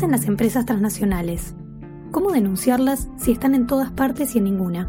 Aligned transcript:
hacen 0.00 0.12
las 0.12 0.24
empresas 0.24 0.64
transnacionales? 0.64 1.54
¿Cómo 2.10 2.30
denunciarlas 2.32 3.08
si 3.18 3.32
están 3.32 3.54
en 3.54 3.66
todas 3.66 3.90
partes 3.90 4.34
y 4.34 4.38
en 4.38 4.44
ninguna? 4.44 4.88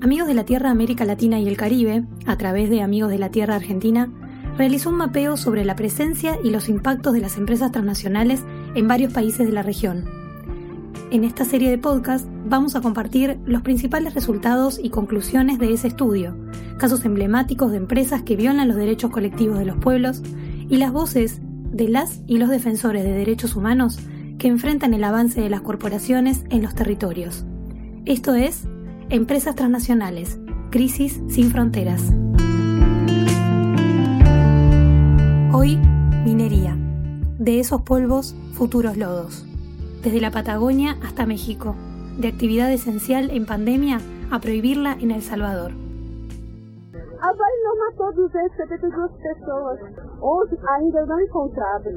Amigos 0.00 0.26
de 0.26 0.34
la 0.34 0.44
Tierra 0.44 0.72
América 0.72 1.04
Latina 1.04 1.38
y 1.38 1.46
el 1.46 1.56
Caribe, 1.56 2.04
a 2.26 2.36
través 2.36 2.70
de 2.70 2.82
Amigos 2.82 3.08
de 3.08 3.20
la 3.20 3.30
Tierra 3.30 3.54
Argentina, 3.54 4.12
realizó 4.56 4.90
un 4.90 4.96
mapeo 4.96 5.36
sobre 5.36 5.64
la 5.64 5.76
presencia 5.76 6.40
y 6.42 6.50
los 6.50 6.68
impactos 6.68 7.12
de 7.12 7.20
las 7.20 7.38
empresas 7.38 7.70
transnacionales 7.70 8.42
en 8.74 8.88
varios 8.88 9.12
países 9.12 9.46
de 9.46 9.52
la 9.52 9.62
región. 9.62 10.06
En 11.12 11.22
esta 11.22 11.44
serie 11.44 11.70
de 11.70 11.78
podcast 11.78 12.26
vamos 12.48 12.74
a 12.74 12.80
compartir 12.80 13.38
los 13.46 13.62
principales 13.62 14.12
resultados 14.12 14.80
y 14.82 14.90
conclusiones 14.90 15.60
de 15.60 15.72
ese 15.72 15.86
estudio, 15.86 16.36
casos 16.78 17.04
emblemáticos 17.04 17.70
de 17.70 17.76
empresas 17.76 18.22
que 18.22 18.34
violan 18.34 18.66
los 18.66 18.76
derechos 18.76 19.12
colectivos 19.12 19.60
de 19.60 19.66
los 19.66 19.76
pueblos 19.76 20.20
y 20.68 20.78
las 20.78 20.90
voces 20.90 21.40
de 21.78 21.88
las 21.88 22.20
y 22.26 22.38
los 22.38 22.50
defensores 22.50 23.04
de 23.04 23.12
derechos 23.12 23.54
humanos 23.54 24.00
que 24.36 24.48
enfrentan 24.48 24.94
el 24.94 25.04
avance 25.04 25.40
de 25.40 25.48
las 25.48 25.60
corporaciones 25.60 26.44
en 26.50 26.60
los 26.60 26.74
territorios. 26.74 27.44
Esto 28.04 28.34
es 28.34 28.64
Empresas 29.10 29.54
transnacionales, 29.54 30.38
crisis 30.70 31.18
sin 31.28 31.50
fronteras. 31.50 32.02
Hoy, 35.50 35.78
minería. 36.26 36.76
De 37.38 37.58
esos 37.58 37.82
polvos, 37.82 38.34
futuros 38.52 38.98
lodos. 38.98 39.46
Desde 40.02 40.20
la 40.20 40.30
Patagonia 40.30 40.98
hasta 41.02 41.24
México. 41.24 41.74
De 42.18 42.28
actividad 42.28 42.70
esencial 42.70 43.30
en 43.30 43.46
pandemia 43.46 44.00
a 44.30 44.40
prohibirla 44.40 44.94
en 45.00 45.10
El 45.10 45.22
Salvador. 45.22 45.87
A 47.20 47.32
Vale 47.32 47.78
matou 47.78 48.14
272 48.14 49.12
pessoas, 49.20 49.80
11 50.22 50.58
ainda 50.68 51.06
não 51.06 51.20
encontradas. 51.20 51.94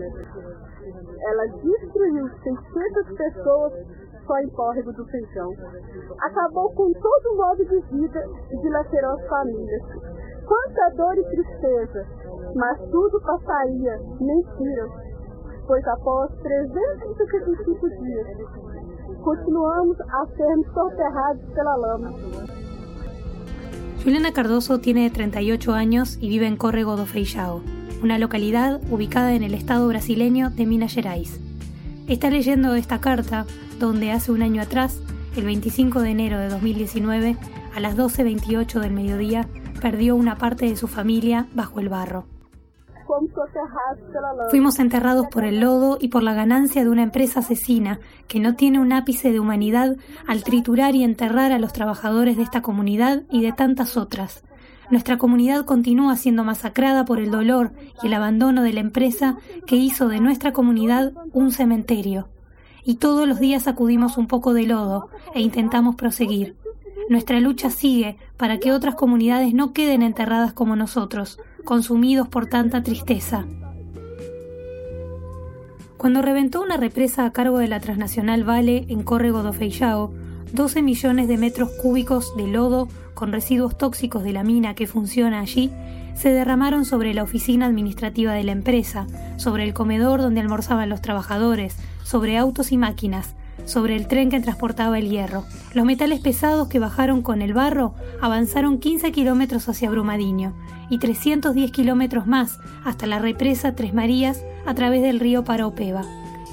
Ela 1.21 1.45
destruiu 1.61 2.27
600 2.27 3.17
pessoas 3.17 3.73
só 4.25 4.39
em 4.39 4.49
córrego 4.49 4.91
do 4.93 5.05
feijão. 5.05 5.51
Acabou 6.21 6.73
com 6.73 6.91
todo 6.93 7.33
o 7.33 7.37
modo 7.37 7.65
de 7.65 7.79
vida 7.95 8.25
e 8.51 8.57
dilacerou 8.61 9.11
as 9.11 9.27
famílias. 9.27 9.83
Quanta 10.47 10.95
dor 10.95 11.15
e 11.15 11.23
tristeza, 11.29 12.05
mas 12.55 12.79
tudo 12.89 13.21
passaria, 13.21 13.99
mentira, 14.19 14.87
pois 15.67 15.87
após 15.87 16.31
365 16.41 17.89
dias, 17.89 18.27
continuamos 19.23 20.01
a 20.01 20.25
sermos 20.35 20.67
soterrados 20.73 21.53
pela 21.53 21.75
lama. 21.75 22.60
Juliana 24.03 24.33
Cardoso 24.33 24.79
tiene 24.79 25.11
38 25.11 25.75
años 25.75 26.17
y 26.19 26.29
vive 26.29 26.47
en 26.47 26.57
Córrego 26.57 26.97
do 26.97 27.05
Feijão, 27.05 27.61
una 28.01 28.17
localidad 28.17 28.81
ubicada 28.89 29.35
en 29.35 29.43
el 29.43 29.53
estado 29.53 29.87
brasileño 29.87 30.49
de 30.49 30.65
Minas 30.65 30.93
Gerais. 30.93 31.39
Está 32.07 32.31
leyendo 32.31 32.73
esta 32.73 32.99
carta 32.99 33.45
donde 33.79 34.11
hace 34.11 34.31
un 34.31 34.41
año 34.41 34.63
atrás, 34.63 34.99
el 35.35 35.45
25 35.45 36.01
de 36.01 36.09
enero 36.09 36.39
de 36.39 36.49
2019, 36.49 37.37
a 37.75 37.79
las 37.79 37.95
12.28 37.95 38.79
del 38.79 38.91
mediodía, 38.91 39.47
perdió 39.81 40.15
una 40.15 40.35
parte 40.35 40.65
de 40.65 40.75
su 40.75 40.87
familia 40.87 41.45
bajo 41.53 41.79
el 41.79 41.89
barro. 41.89 42.25
Fuimos 44.49 44.79
enterrados 44.79 45.27
por 45.27 45.43
el 45.43 45.59
lodo 45.59 45.97
y 45.99 46.07
por 46.07 46.23
la 46.23 46.33
ganancia 46.33 46.83
de 46.83 46.89
una 46.89 47.03
empresa 47.03 47.39
asesina 47.39 47.99
que 48.27 48.39
no 48.39 48.55
tiene 48.55 48.79
un 48.79 48.93
ápice 48.93 49.31
de 49.31 49.39
humanidad 49.39 49.97
al 50.27 50.43
triturar 50.43 50.95
y 50.95 51.03
enterrar 51.03 51.51
a 51.51 51.59
los 51.59 51.73
trabajadores 51.73 52.37
de 52.37 52.43
esta 52.43 52.61
comunidad 52.61 53.23
y 53.29 53.41
de 53.41 53.51
tantas 53.51 53.97
otras. 53.97 54.43
Nuestra 54.89 55.17
comunidad 55.17 55.63
continúa 55.63 56.17
siendo 56.17 56.43
masacrada 56.43 57.05
por 57.05 57.19
el 57.19 57.31
dolor 57.31 57.71
y 58.03 58.07
el 58.07 58.13
abandono 58.13 58.61
de 58.61 58.73
la 58.73 58.81
empresa 58.81 59.37
que 59.65 59.77
hizo 59.77 60.09
de 60.09 60.19
nuestra 60.19 60.51
comunidad 60.51 61.13
un 61.31 61.51
cementerio. 61.51 62.27
Y 62.83 62.95
todos 62.95 63.27
los 63.27 63.39
días 63.39 63.63
sacudimos 63.63 64.17
un 64.17 64.27
poco 64.27 64.53
de 64.53 64.63
lodo 64.63 65.09
e 65.33 65.41
intentamos 65.41 65.95
proseguir. 65.95 66.57
Nuestra 67.09 67.39
lucha 67.39 67.69
sigue 67.69 68.17
para 68.37 68.57
que 68.57 68.71
otras 68.71 68.95
comunidades 68.95 69.53
no 69.53 69.71
queden 69.71 70.01
enterradas 70.01 70.53
como 70.53 70.75
nosotros, 70.75 71.39
consumidos 71.63 72.27
por 72.27 72.47
tanta 72.47 72.83
tristeza. 72.83 73.45
Cuando 75.97 76.21
reventó 76.21 76.61
una 76.61 76.77
represa 76.77 77.25
a 77.25 77.31
cargo 77.31 77.59
de 77.59 77.67
la 77.67 77.79
transnacional 77.79 78.43
Vale 78.43 78.85
en 78.89 79.03
Córrego 79.03 79.43
do 79.43 79.53
Feijão, 79.53 80.09
12 80.53 80.81
millones 80.81 81.27
de 81.27 81.37
metros 81.37 81.69
cúbicos 81.81 82.35
de 82.35 82.47
lodo 82.47 82.89
con 83.13 83.31
residuos 83.31 83.77
tóxicos 83.77 84.23
de 84.23 84.33
la 84.33 84.43
mina 84.43 84.73
que 84.73 84.87
funciona 84.87 85.39
allí 85.39 85.71
se 86.15 86.29
derramaron 86.29 86.85
sobre 86.85 87.13
la 87.13 87.23
oficina 87.23 87.67
administrativa 87.67 88.33
de 88.33 88.43
la 88.43 88.51
empresa, 88.51 89.07
sobre 89.37 89.63
el 89.63 89.73
comedor 89.73 90.21
donde 90.21 90.41
almorzaban 90.41 90.89
los 90.89 91.01
trabajadores, 91.01 91.77
sobre 92.03 92.37
autos 92.37 92.71
y 92.71 92.77
máquinas, 92.77 93.35
sobre 93.65 93.95
el 93.95 94.07
tren 94.07 94.29
que 94.29 94.39
transportaba 94.39 94.99
el 94.99 95.09
hierro. 95.09 95.45
Los 95.73 95.85
metales 95.85 96.19
pesados 96.19 96.67
que 96.67 96.79
bajaron 96.79 97.21
con 97.21 97.41
el 97.41 97.53
barro 97.53 97.93
avanzaron 98.21 98.79
15 98.79 99.11
kilómetros 99.11 99.67
hacia 99.69 99.89
Brumadinho 99.89 100.53
y 100.89 100.99
310 100.99 101.71
kilómetros 101.71 102.27
más 102.27 102.59
hasta 102.83 103.07
la 103.07 103.19
represa 103.19 103.75
Tres 103.75 103.93
Marías 103.93 104.43
a 104.65 104.73
través 104.75 105.01
del 105.01 105.19
río 105.19 105.43
Paraopeba. 105.43 106.03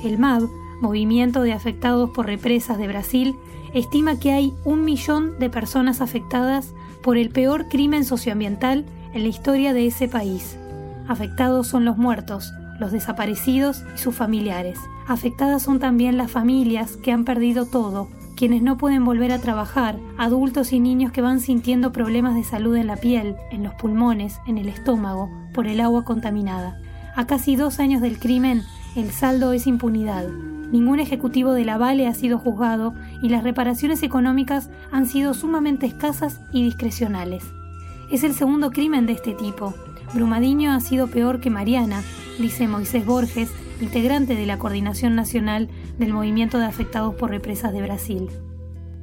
El 0.05 0.19
MAB, 0.19 0.49
Movimiento 0.81 1.43
de 1.43 1.53
Afectados 1.53 2.11
por 2.11 2.27
Represas 2.27 2.79
de 2.79 2.87
Brasil, 2.87 3.35
estima 3.75 4.19
que 4.19 4.33
hay 4.33 4.53
un 4.65 4.85
millón 4.85 5.39
de 5.39 5.51
personas 5.51 6.01
afectadas 6.01 6.73
por 7.03 7.17
el 7.17 7.31
peor 7.31 7.69
crimen 7.69 8.05
socioambiental 8.05 8.85
en 9.13 9.23
la 9.23 9.29
historia 9.29 9.73
de 9.73 9.87
ese 9.87 10.09
país. 10.09 10.57
Afectados 11.09 11.67
son 11.67 11.85
los 11.85 11.97
muertos, 11.97 12.53
los 12.79 12.93
desaparecidos 12.93 13.85
y 13.95 13.99
sus 13.99 14.15
familiares. 14.15 14.79
Afectadas 15.07 15.63
son 15.63 15.79
también 15.79 16.17
las 16.17 16.31
familias 16.31 16.97
que 16.97 17.13
han 17.13 17.25
perdido 17.25 17.67
todo, 17.67 18.09
quienes 18.37 18.63
no 18.63 18.79
pueden 18.79 19.05
volver 19.05 19.33
a 19.33 19.41
trabajar, 19.41 19.99
adultos 20.17 20.73
y 20.73 20.79
niños 20.79 21.11
que 21.11 21.23
van 21.23 21.41
sintiendo 21.41 21.91
problemas 21.93 22.37
de 22.37 22.45
salud 22.45 22.77
en 22.77 22.87
la 22.87 22.97
piel, 22.97 23.35
en 23.51 23.65
los 23.65 23.75
pulmones, 23.75 24.39
en 24.47 24.59
el 24.59 24.69
estómago, 24.69 25.29
por 25.53 25.67
el 25.67 25.81
agua 25.81 26.05
contaminada. 26.05 26.81
A 27.17 27.27
casi 27.27 27.57
dos 27.57 27.81
años 27.81 28.01
del 28.01 28.21
crimen, 28.21 28.63
el 28.95 29.11
saldo 29.11 29.53
es 29.53 29.67
impunidad. 29.67 30.29
Ningún 30.71 31.01
ejecutivo 31.01 31.53
de 31.53 31.65
la 31.65 31.79
Vale 31.79 32.07
ha 32.07 32.15
sido 32.15 32.39
juzgado 32.39 32.95
y 33.23 33.31
las 33.31 33.43
reparaciones 33.43 34.03
económicas 34.05 34.71
han 34.93 35.07
sido 35.07 35.35
sumamente 35.35 35.87
escasas 35.87 36.41
y 36.53 36.63
discrecionales. 36.63 37.43
Es 38.13 38.23
el 38.23 38.35
segundo 38.35 38.71
crimen 38.71 39.07
de 39.07 39.15
este 39.15 39.35
tipo. 39.35 39.75
Brumadinho 40.15 40.73
ha 40.73 40.81
sido 40.81 41.09
peor 41.09 41.41
que 41.41 41.51
Mariana, 41.51 42.03
dice 42.39 42.67
Moisés 42.67 43.05
Borges, 43.05 43.51
integrante 43.81 44.35
de 44.35 44.47
la 44.47 44.59
Coordinación 44.59 45.15
Nacional 45.15 45.69
del 45.99 46.13
Movimiento 46.13 46.59
de 46.59 46.67
Afectados 46.67 47.15
por 47.15 47.31
Represas 47.31 47.73
de 47.73 47.83
Brasil. 47.83 48.29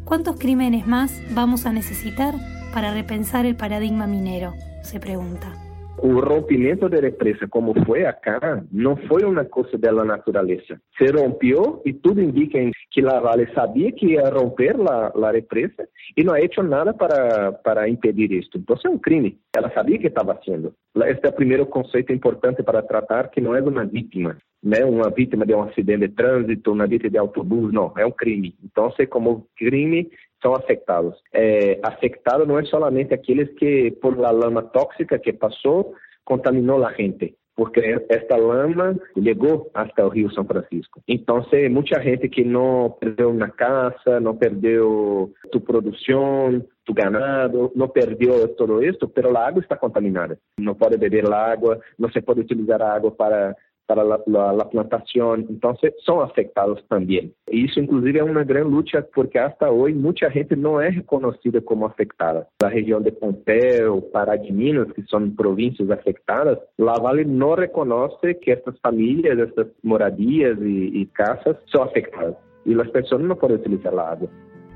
¿Cuántos 0.04 0.38
crímenes 0.38 0.88
más 0.88 1.14
vamos 1.32 1.66
a 1.66 1.72
necesitar 1.72 2.36
para 2.74 2.94
repensar 2.94 3.46
el 3.46 3.56
paradigma 3.56 4.08
minero? 4.08 4.54
se 4.84 5.00
pregunta. 5.00 5.65
O 5.98 6.20
rompimento 6.20 6.90
da 6.90 7.00
represa, 7.00 7.48
como 7.48 7.74
foi 7.86 8.06
acá, 8.06 8.64
não 8.72 8.96
foi 8.96 9.24
uma 9.24 9.46
coisa 9.46 9.78
da 9.78 9.92
natureza. 9.92 10.80
Se 10.98 11.06
rompeu 11.12 11.82
e 11.86 11.94
tudo 11.94 12.22
indica 12.22 12.60
que 12.92 13.06
a 13.06 13.20
Vale 13.20 13.52
sabia 13.54 13.92
que 13.92 14.14
ia 14.14 14.30
romper 14.30 14.76
a 14.88 15.32
represa 15.32 15.88
e 16.16 16.24
não 16.24 16.34
ha 16.34 16.64
nada 16.64 16.94
para, 16.94 17.52
para 17.52 17.90
impedir 17.90 18.32
isto. 18.32 18.58
Então 18.58 18.76
é 18.86 18.90
um 18.90 18.98
crime. 18.98 19.38
Ela 19.56 19.72
sabia 19.74 19.98
que 19.98 20.08
estava 20.08 20.40
sendo. 20.44 20.74
Este 21.06 21.26
é 21.26 21.30
o 21.30 21.34
primeiro 21.34 21.66
conceito 21.66 22.14
importante 22.14 22.64
para 22.64 22.82
tratar, 22.82 23.30
que 23.30 23.42
não 23.42 23.56
é 23.56 23.62
uma 23.62 23.86
vítima. 23.86 24.38
Né, 24.66 24.84
uma 24.84 25.12
vítima 25.12 25.46
de 25.46 25.54
um 25.54 25.62
acidente 25.62 26.08
de 26.08 26.16
trânsito, 26.16 26.72
uma 26.72 26.88
vítima 26.88 27.12
de 27.12 27.18
autobus, 27.20 27.72
não, 27.72 27.94
é 27.96 28.04
um 28.04 28.12
crime. 28.12 28.56
Então, 28.64 28.92
como 29.12 29.48
crime, 29.56 30.10
são 30.42 30.56
afetados. 30.56 31.16
É, 31.32 31.80
afetado 31.84 32.48
não 32.48 32.58
é 32.58 32.66
somente 32.66 33.14
aqueles 33.14 33.48
que, 33.54 33.92
por 34.02 34.18
la 34.18 34.32
lama 34.32 34.64
tóxica 34.64 35.20
que 35.20 35.32
passou, 35.32 35.94
contaminou 36.24 36.84
a 36.84 36.92
gente 36.94 37.36
porque 37.56 37.80
esta 38.10 38.36
lama 38.36 38.96
chegou 39.24 39.72
até 39.74 40.04
o 40.04 40.10
Rio 40.10 40.32
São 40.34 40.44
Francisco. 40.44 41.02
Então, 41.08 41.46
muita 41.72 42.02
gente 42.02 42.28
que 42.28 42.44
não 42.44 42.90
perdeu 43.00 43.34
na 43.34 43.50
casa, 43.50 44.20
não 44.20 44.36
perdeu 44.36 45.34
tu 45.52 45.62
produção, 45.62 46.62
tu 46.84 46.94
ganado, 46.94 47.72
não 47.74 47.88
perdeu 47.88 48.48
tudo 48.56 48.84
isso, 48.84 49.10
mas 49.16 49.36
a 49.36 49.48
água 49.48 49.62
está 49.62 49.78
contaminada. 49.78 50.38
Não 50.60 50.76
pode 50.76 50.98
beber 50.98 51.32
a 51.32 51.52
água, 51.52 51.80
não 51.98 52.12
se 52.12 52.22
pode 52.22 52.42
utilizar 52.42 52.82
a 52.82 52.94
água 52.94 53.12
para 53.12 53.56
para 53.86 54.04
la, 54.04 54.20
la, 54.26 54.54
la, 54.54 54.70
plantación, 54.70 55.46
entonces 55.50 55.94
son 56.04 56.24
afectados 56.24 56.84
también. 56.88 57.34
Y 57.48 57.66
eso 57.66 57.80
inclusive 57.80 58.20
es 58.20 58.26
una 58.26 58.44
gran 58.44 58.70
lucha 58.70 59.06
porque 59.14 59.40
hasta 59.40 59.70
hoy 59.70 59.94
mucha 59.94 60.30
gente 60.32 60.56
no 60.56 60.82
es 60.82 60.96
reconocida 60.96 61.62
como 61.62 61.86
afectada. 61.86 62.48
La 62.60 62.70
región 62.70 63.04
de 63.04 63.12
Pompeu, 63.12 64.12
Pará 64.12 64.42
que 64.42 65.04
son 65.08 65.36
provincias 65.36 65.90
afectadas, 65.90 66.60
la 66.78 66.94
Vale 66.94 67.26
no 67.26 67.56
reconoce 67.56 68.40
que 68.40 68.54
estas 68.54 68.80
familias, 68.80 69.38
estas 69.38 69.68
moradías 69.84 70.58
y, 70.62 71.02
y 71.02 71.06
casas 71.08 71.58
son 71.66 71.88
afectadas. 71.88 72.36
Y 72.66 72.74
las 72.74 72.90
personas 72.90 73.28
no 73.28 73.36
pueden 73.38 73.60
utilizar 73.60 73.94
la 73.94 74.10
agua. 74.10 74.30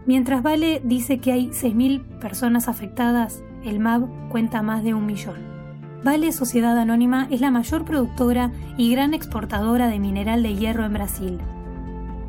Mientras 0.05 0.43
Vale 0.43 0.81
dice 0.83 1.19
que 1.19 1.31
hay 1.31 1.47
6.000 1.47 2.19
personas 2.19 2.67
afectadas, 2.67 3.43
el 3.63 3.79
MAB 3.79 4.29
cuenta 4.29 4.61
más 4.61 4.83
de 4.83 4.93
un 4.93 5.05
millón. 5.05 5.58
Vale 6.01 6.31
Sociedad 6.31 6.77
Anónima 6.77 7.27
es 7.29 7.41
la 7.41 7.51
mayor 7.51 7.83
productora 7.83 8.51
y 8.77 8.89
gran 8.91 9.13
exportadora 9.13 9.89
de 9.89 9.99
mineral 9.99 10.41
de 10.43 10.55
hierro 10.55 10.85
en 10.85 10.93
Brasil. 10.93 11.39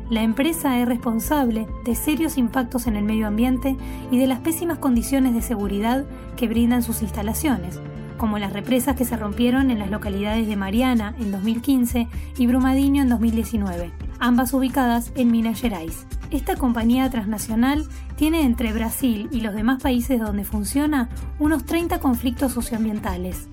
La 0.09 0.23
empresa 0.23 0.77
es 0.81 0.87
responsable 0.87 1.67
de 1.85 1.95
serios 1.95 2.37
impactos 2.37 2.85
en 2.87 2.97
el 2.97 3.05
medio 3.05 3.27
ambiente 3.27 3.77
y 4.11 4.17
de 4.17 4.27
las 4.27 4.39
pésimas 4.39 4.77
condiciones 4.77 5.33
de 5.33 5.41
seguridad 5.41 6.03
que 6.35 6.49
brindan 6.49 6.83
sus 6.83 7.01
instalaciones, 7.01 7.79
como 8.17 8.37
las 8.39 8.51
represas 8.51 8.97
que 8.97 9.05
se 9.05 9.15
rompieron 9.15 9.71
en 9.71 9.79
las 9.79 9.89
localidades 9.89 10.47
de 10.47 10.57
Mariana 10.57 11.15
en 11.17 11.31
2015 11.31 12.09
y 12.37 12.47
Brumadinho 12.47 13.03
en 13.03 13.09
2019, 13.09 13.89
ambas 14.19 14.53
ubicadas 14.53 15.13
en 15.15 15.31
Minas 15.31 15.61
Gerais. 15.61 16.05
Esta 16.29 16.57
compañía 16.57 17.09
transnacional 17.09 17.85
tiene 18.17 18.43
entre 18.43 18.73
Brasil 18.73 19.29
y 19.31 19.39
los 19.41 19.53
demás 19.53 19.81
países 19.81 20.19
donde 20.19 20.43
funciona 20.43 21.07
unos 21.39 21.65
30 21.65 21.99
conflictos 21.99 22.51
socioambientales. 22.51 23.47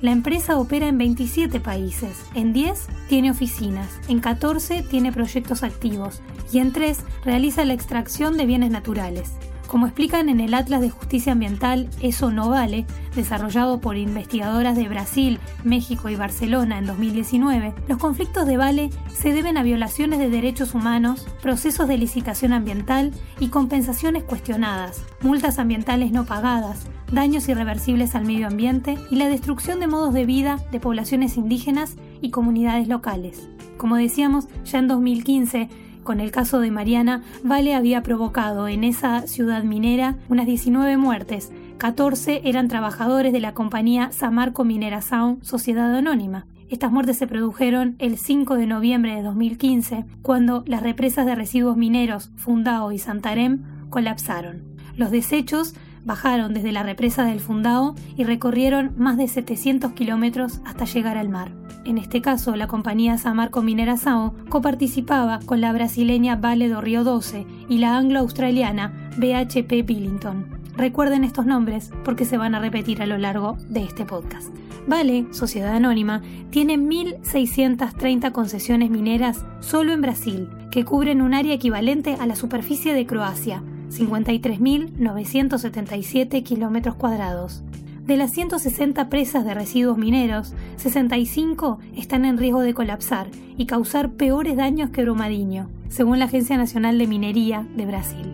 La 0.00 0.12
empresa 0.12 0.58
opera 0.58 0.86
en 0.86 0.96
27 0.96 1.58
países, 1.58 2.24
en 2.34 2.52
10 2.52 2.86
tiene 3.08 3.32
oficinas, 3.32 3.88
en 4.06 4.20
14 4.20 4.82
tiene 4.82 5.10
proyectos 5.10 5.64
activos 5.64 6.22
y 6.52 6.60
en 6.60 6.72
3 6.72 6.98
realiza 7.24 7.64
la 7.64 7.74
extracción 7.74 8.36
de 8.36 8.46
bienes 8.46 8.70
naturales. 8.70 9.32
Como 9.66 9.86
explican 9.86 10.28
en 10.28 10.38
el 10.38 10.54
Atlas 10.54 10.80
de 10.80 10.88
Justicia 10.88 11.32
Ambiental 11.32 11.90
Eso 12.00 12.30
no 12.30 12.48
vale, 12.48 12.86
desarrollado 13.16 13.80
por 13.80 13.96
investigadoras 13.96 14.76
de 14.76 14.88
Brasil, 14.88 15.40
México 15.64 16.08
y 16.08 16.14
Barcelona 16.14 16.78
en 16.78 16.86
2019, 16.86 17.74
los 17.88 17.98
conflictos 17.98 18.46
de 18.46 18.56
Vale 18.56 18.90
se 19.12 19.32
deben 19.32 19.58
a 19.58 19.64
violaciones 19.64 20.20
de 20.20 20.30
derechos 20.30 20.74
humanos, 20.74 21.26
procesos 21.42 21.88
de 21.88 21.98
licitación 21.98 22.52
ambiental 22.52 23.12
y 23.40 23.48
compensaciones 23.48 24.22
cuestionadas, 24.22 25.02
multas 25.20 25.58
ambientales 25.58 26.12
no 26.12 26.24
pagadas, 26.24 26.86
daños 27.12 27.48
irreversibles 27.48 28.14
al 28.14 28.24
medio 28.24 28.46
ambiente 28.46 28.98
y 29.10 29.16
la 29.16 29.28
destrucción 29.28 29.80
de 29.80 29.86
modos 29.86 30.14
de 30.14 30.26
vida 30.26 30.58
de 30.70 30.80
poblaciones 30.80 31.36
indígenas 31.36 31.96
y 32.20 32.30
comunidades 32.30 32.88
locales. 32.88 33.48
Como 33.76 33.96
decíamos, 33.96 34.48
ya 34.64 34.78
en 34.78 34.88
2015 34.88 35.68
con 36.08 36.20
el 36.20 36.30
caso 36.30 36.60
de 36.60 36.70
Mariana, 36.70 37.22
Vale 37.44 37.74
había 37.74 38.02
provocado 38.02 38.66
en 38.66 38.82
esa 38.82 39.26
ciudad 39.26 39.62
minera 39.62 40.16
unas 40.30 40.46
19 40.46 40.96
muertes. 40.96 41.52
14 41.76 42.40
eran 42.44 42.68
trabajadores 42.68 43.30
de 43.30 43.40
la 43.40 43.52
compañía 43.52 44.10
Samarco 44.10 44.64
Minera 44.64 45.02
Sound, 45.02 45.42
Sociedad 45.42 45.94
Anónima. 45.94 46.46
Estas 46.70 46.90
muertes 46.92 47.18
se 47.18 47.26
produjeron 47.26 47.96
el 47.98 48.16
5 48.16 48.54
de 48.54 48.66
noviembre 48.66 49.16
de 49.16 49.22
2015, 49.22 50.06
cuando 50.22 50.64
las 50.66 50.82
represas 50.82 51.26
de 51.26 51.34
residuos 51.34 51.76
mineros 51.76 52.30
Fundao 52.36 52.90
y 52.90 52.98
Santarém 52.98 53.64
colapsaron. 53.90 54.62
Los 54.96 55.10
desechos 55.10 55.74
bajaron 56.08 56.54
desde 56.54 56.72
la 56.72 56.82
represa 56.82 57.24
del 57.26 57.38
Fundao 57.38 57.94
y 58.16 58.24
recorrieron 58.24 58.92
más 58.96 59.18
de 59.18 59.28
700 59.28 59.92
kilómetros 59.92 60.60
hasta 60.64 60.86
llegar 60.86 61.18
al 61.18 61.28
mar. 61.28 61.52
En 61.84 61.98
este 61.98 62.22
caso, 62.22 62.56
la 62.56 62.66
compañía 62.66 63.18
Samarco 63.18 63.62
Sao 63.98 64.34
coparticipaba 64.48 65.38
con 65.44 65.60
la 65.60 65.70
brasileña 65.72 66.34
Vale 66.34 66.68
do 66.68 66.80
Rio 66.80 67.04
12 67.04 67.46
y 67.68 67.78
la 67.78 67.98
anglo-australiana 67.98 69.10
BHP 69.18 69.84
Billington. 69.84 70.46
Recuerden 70.78 71.24
estos 71.24 71.44
nombres 71.44 71.90
porque 72.04 72.24
se 72.24 72.38
van 72.38 72.54
a 72.54 72.60
repetir 72.60 73.02
a 73.02 73.06
lo 73.06 73.18
largo 73.18 73.58
de 73.68 73.84
este 73.84 74.06
podcast. 74.06 74.48
Vale, 74.86 75.26
Sociedad 75.32 75.74
Anónima, 75.74 76.22
tiene 76.48 76.78
1.630 76.78 78.32
concesiones 78.32 78.88
mineras 78.88 79.44
solo 79.60 79.92
en 79.92 80.00
Brasil, 80.00 80.48
que 80.70 80.86
cubren 80.86 81.20
un 81.20 81.34
área 81.34 81.52
equivalente 81.52 82.16
a 82.18 82.26
la 82.26 82.34
superficie 82.34 82.94
de 82.94 83.04
Croacia, 83.04 83.62
53.977 83.90 86.42
kilómetros 86.42 86.94
cuadrados. 86.94 87.62
De 88.06 88.16
las 88.16 88.32
160 88.32 89.10
presas 89.10 89.44
de 89.44 89.52
residuos 89.52 89.98
mineros, 89.98 90.54
65 90.76 91.78
están 91.94 92.24
en 92.24 92.38
riesgo 92.38 92.60
de 92.60 92.72
colapsar 92.72 93.28
y 93.58 93.66
causar 93.66 94.12
peores 94.12 94.56
daños 94.56 94.88
que 94.90 95.02
Brumadinho, 95.02 95.68
según 95.90 96.18
la 96.18 96.24
Agencia 96.24 96.56
Nacional 96.56 96.96
de 96.96 97.06
Minería 97.06 97.66
de 97.76 97.84
Brasil. 97.84 98.32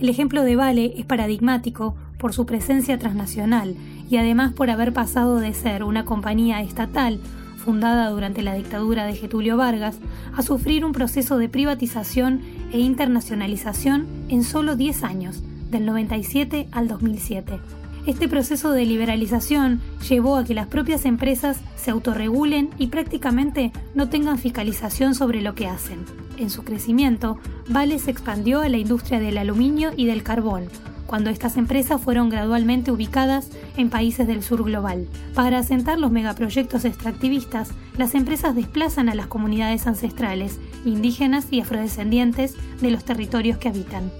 El 0.00 0.08
ejemplo 0.08 0.42
de 0.42 0.56
Vale 0.56 0.94
es 0.96 1.06
paradigmático 1.06 1.94
por 2.18 2.32
su 2.32 2.46
presencia 2.46 2.98
transnacional 2.98 3.76
y 4.10 4.16
además 4.16 4.52
por 4.52 4.70
haber 4.70 4.92
pasado 4.92 5.38
de 5.38 5.54
ser 5.54 5.84
una 5.84 6.04
compañía 6.04 6.60
estatal 6.60 7.20
fundada 7.64 8.10
durante 8.10 8.42
la 8.42 8.54
dictadura 8.54 9.06
de 9.06 9.14
Getulio 9.14 9.56
Vargas 9.56 9.98
a 10.34 10.42
sufrir 10.42 10.84
un 10.84 10.92
proceso 10.92 11.38
de 11.38 11.48
privatización 11.48 12.40
e 12.72 12.78
internacionalización 12.78 14.06
en 14.28 14.44
solo 14.44 14.76
10 14.76 15.02
años, 15.02 15.42
del 15.70 15.86
97 15.86 16.68
al 16.72 16.88
2007. 16.88 17.58
Este 18.06 18.26
proceso 18.26 18.72
de 18.72 18.86
liberalización 18.86 19.80
llevó 20.08 20.36
a 20.36 20.44
que 20.44 20.54
las 20.54 20.66
propias 20.66 21.04
empresas 21.04 21.60
se 21.76 21.90
autorregulen 21.90 22.70
y 22.78 22.86
prácticamente 22.86 23.70
no 23.94 24.08
tengan 24.08 24.38
fiscalización 24.38 25.14
sobre 25.14 25.42
lo 25.42 25.54
que 25.54 25.66
hacen. 25.66 26.06
En 26.38 26.48
su 26.50 26.62
crecimiento, 26.62 27.38
Vale 27.68 27.98
se 27.98 28.10
expandió 28.10 28.60
a 28.60 28.68
la 28.68 28.78
industria 28.78 29.20
del 29.20 29.36
aluminio 29.36 29.90
y 29.94 30.06
del 30.06 30.22
carbón, 30.22 30.64
cuando 31.08 31.30
estas 31.30 31.56
empresas 31.56 32.00
fueron 32.00 32.28
gradualmente 32.28 32.92
ubicadas 32.92 33.48
en 33.78 33.88
países 33.88 34.26
del 34.26 34.42
sur 34.42 34.62
global. 34.62 35.08
Para 35.34 35.58
asentar 35.58 35.98
los 35.98 36.12
megaproyectos 36.12 36.84
extractivistas, 36.84 37.70
las 37.96 38.14
empresas 38.14 38.54
desplazan 38.54 39.08
a 39.08 39.14
las 39.14 39.26
comunidades 39.26 39.86
ancestrales, 39.86 40.60
indígenas 40.84 41.46
y 41.50 41.60
afrodescendientes 41.62 42.56
de 42.82 42.90
los 42.90 43.04
territorios 43.04 43.56
que 43.56 43.70
habitan. 43.70 44.12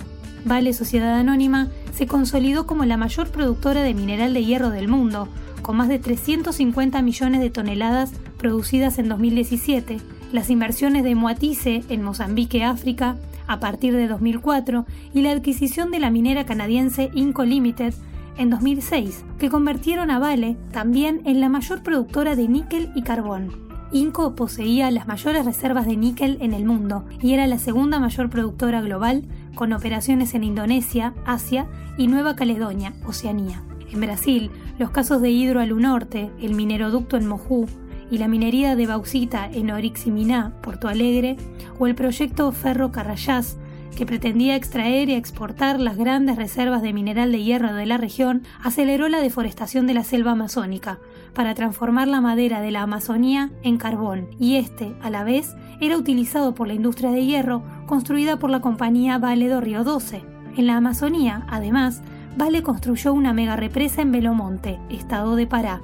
Vale 0.46 0.72
Sociedad 0.72 1.14
Anónima 1.14 1.68
se 1.92 2.06
consolidó 2.06 2.66
como 2.66 2.86
la 2.86 2.96
mayor 2.96 3.28
productora 3.28 3.82
de 3.82 3.92
mineral 3.92 4.32
de 4.32 4.46
hierro 4.46 4.70
del 4.70 4.88
mundo, 4.88 5.28
con 5.60 5.76
más 5.76 5.88
de 5.88 5.98
350 5.98 7.02
millones 7.02 7.40
de 7.42 7.50
toneladas 7.50 8.12
producidas 8.38 8.98
en 8.98 9.10
2017, 9.10 9.98
las 10.32 10.48
inversiones 10.48 11.04
de 11.04 11.14
Moatice 11.14 11.84
en 11.90 12.02
Mozambique, 12.02 12.64
África, 12.64 13.16
a 13.48 13.58
partir 13.58 13.96
de 13.96 14.06
2004, 14.06 14.86
y 15.12 15.22
la 15.22 15.32
adquisición 15.32 15.90
de 15.90 15.98
la 15.98 16.10
minera 16.10 16.46
canadiense 16.46 17.10
Inco 17.14 17.44
Limited 17.44 17.94
en 18.36 18.50
2006, 18.50 19.24
que 19.38 19.50
convirtieron 19.50 20.10
a 20.10 20.20
Vale 20.20 20.56
también 20.70 21.22
en 21.24 21.40
la 21.40 21.48
mayor 21.48 21.82
productora 21.82 22.36
de 22.36 22.46
níquel 22.46 22.92
y 22.94 23.02
carbón. 23.02 23.68
Inco 23.90 24.34
poseía 24.34 24.90
las 24.90 25.08
mayores 25.08 25.46
reservas 25.46 25.86
de 25.86 25.96
níquel 25.96 26.38
en 26.40 26.52
el 26.52 26.64
mundo 26.64 27.06
y 27.22 27.32
era 27.32 27.46
la 27.46 27.58
segunda 27.58 27.98
mayor 27.98 28.30
productora 28.30 28.82
global, 28.82 29.24
con 29.54 29.72
operaciones 29.72 30.34
en 30.34 30.44
Indonesia, 30.44 31.14
Asia 31.24 31.66
y 31.96 32.06
Nueva 32.06 32.36
Caledonia, 32.36 32.94
Oceanía. 33.06 33.62
En 33.90 34.00
Brasil, 34.00 34.50
los 34.78 34.90
casos 34.90 35.22
de 35.22 35.30
Hidro 35.30 35.64
Norte, 35.64 36.30
el 36.40 36.54
mineroducto 36.54 37.16
en 37.16 37.26
Mojú 37.26 37.66
y 38.10 38.18
la 38.18 38.28
minería 38.28 38.76
de 38.76 38.86
bauxita 38.86 39.48
en 39.52 39.70
Oriximiná, 39.70 40.52
Porto 40.62 40.88
Alegre, 40.88 41.36
o 41.78 41.86
el 41.86 41.94
proyecto 41.94 42.50
Ferro 42.52 42.92
Carrayás, 42.92 43.56
que 43.96 44.06
pretendía 44.06 44.54
extraer 44.54 45.08
y 45.08 45.14
exportar 45.14 45.80
las 45.80 45.96
grandes 45.96 46.36
reservas 46.36 46.82
de 46.82 46.92
mineral 46.92 47.32
de 47.32 47.42
hierro 47.42 47.74
de 47.74 47.84
la 47.84 47.96
región, 47.96 48.44
aceleró 48.62 49.08
la 49.08 49.20
deforestación 49.20 49.88
de 49.88 49.94
la 49.94 50.04
selva 50.04 50.30
amazónica, 50.32 51.00
para 51.34 51.54
transformar 51.54 52.06
la 52.08 52.20
madera 52.20 52.60
de 52.60 52.70
la 52.70 52.82
Amazonía 52.82 53.50
en 53.62 53.76
carbón, 53.76 54.28
y 54.38 54.54
este, 54.54 54.94
a 55.02 55.10
la 55.10 55.24
vez, 55.24 55.56
era 55.80 55.96
utilizado 55.96 56.54
por 56.54 56.68
la 56.68 56.74
industria 56.74 57.10
de 57.10 57.24
hierro 57.24 57.62
construida 57.86 58.38
por 58.38 58.50
la 58.50 58.60
compañía 58.60 59.18
Vale 59.18 59.48
do 59.48 59.60
Río 59.60 59.84
12. 59.84 60.22
En 60.56 60.66
la 60.66 60.76
Amazonía, 60.76 61.44
además, 61.48 62.02
Vale 62.36 62.62
construyó 62.62 63.12
una 63.12 63.32
mega 63.32 63.56
represa 63.56 64.00
en 64.00 64.12
Belomonte, 64.12 64.78
estado 64.90 65.34
de 65.34 65.48
Pará, 65.48 65.80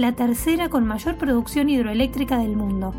la 0.00 0.12
tercera 0.12 0.70
con 0.70 0.86
mayor 0.86 1.18
producción 1.18 1.68
hidroeléctrica 1.68 2.38
del 2.38 2.56
mundo, 2.56 2.94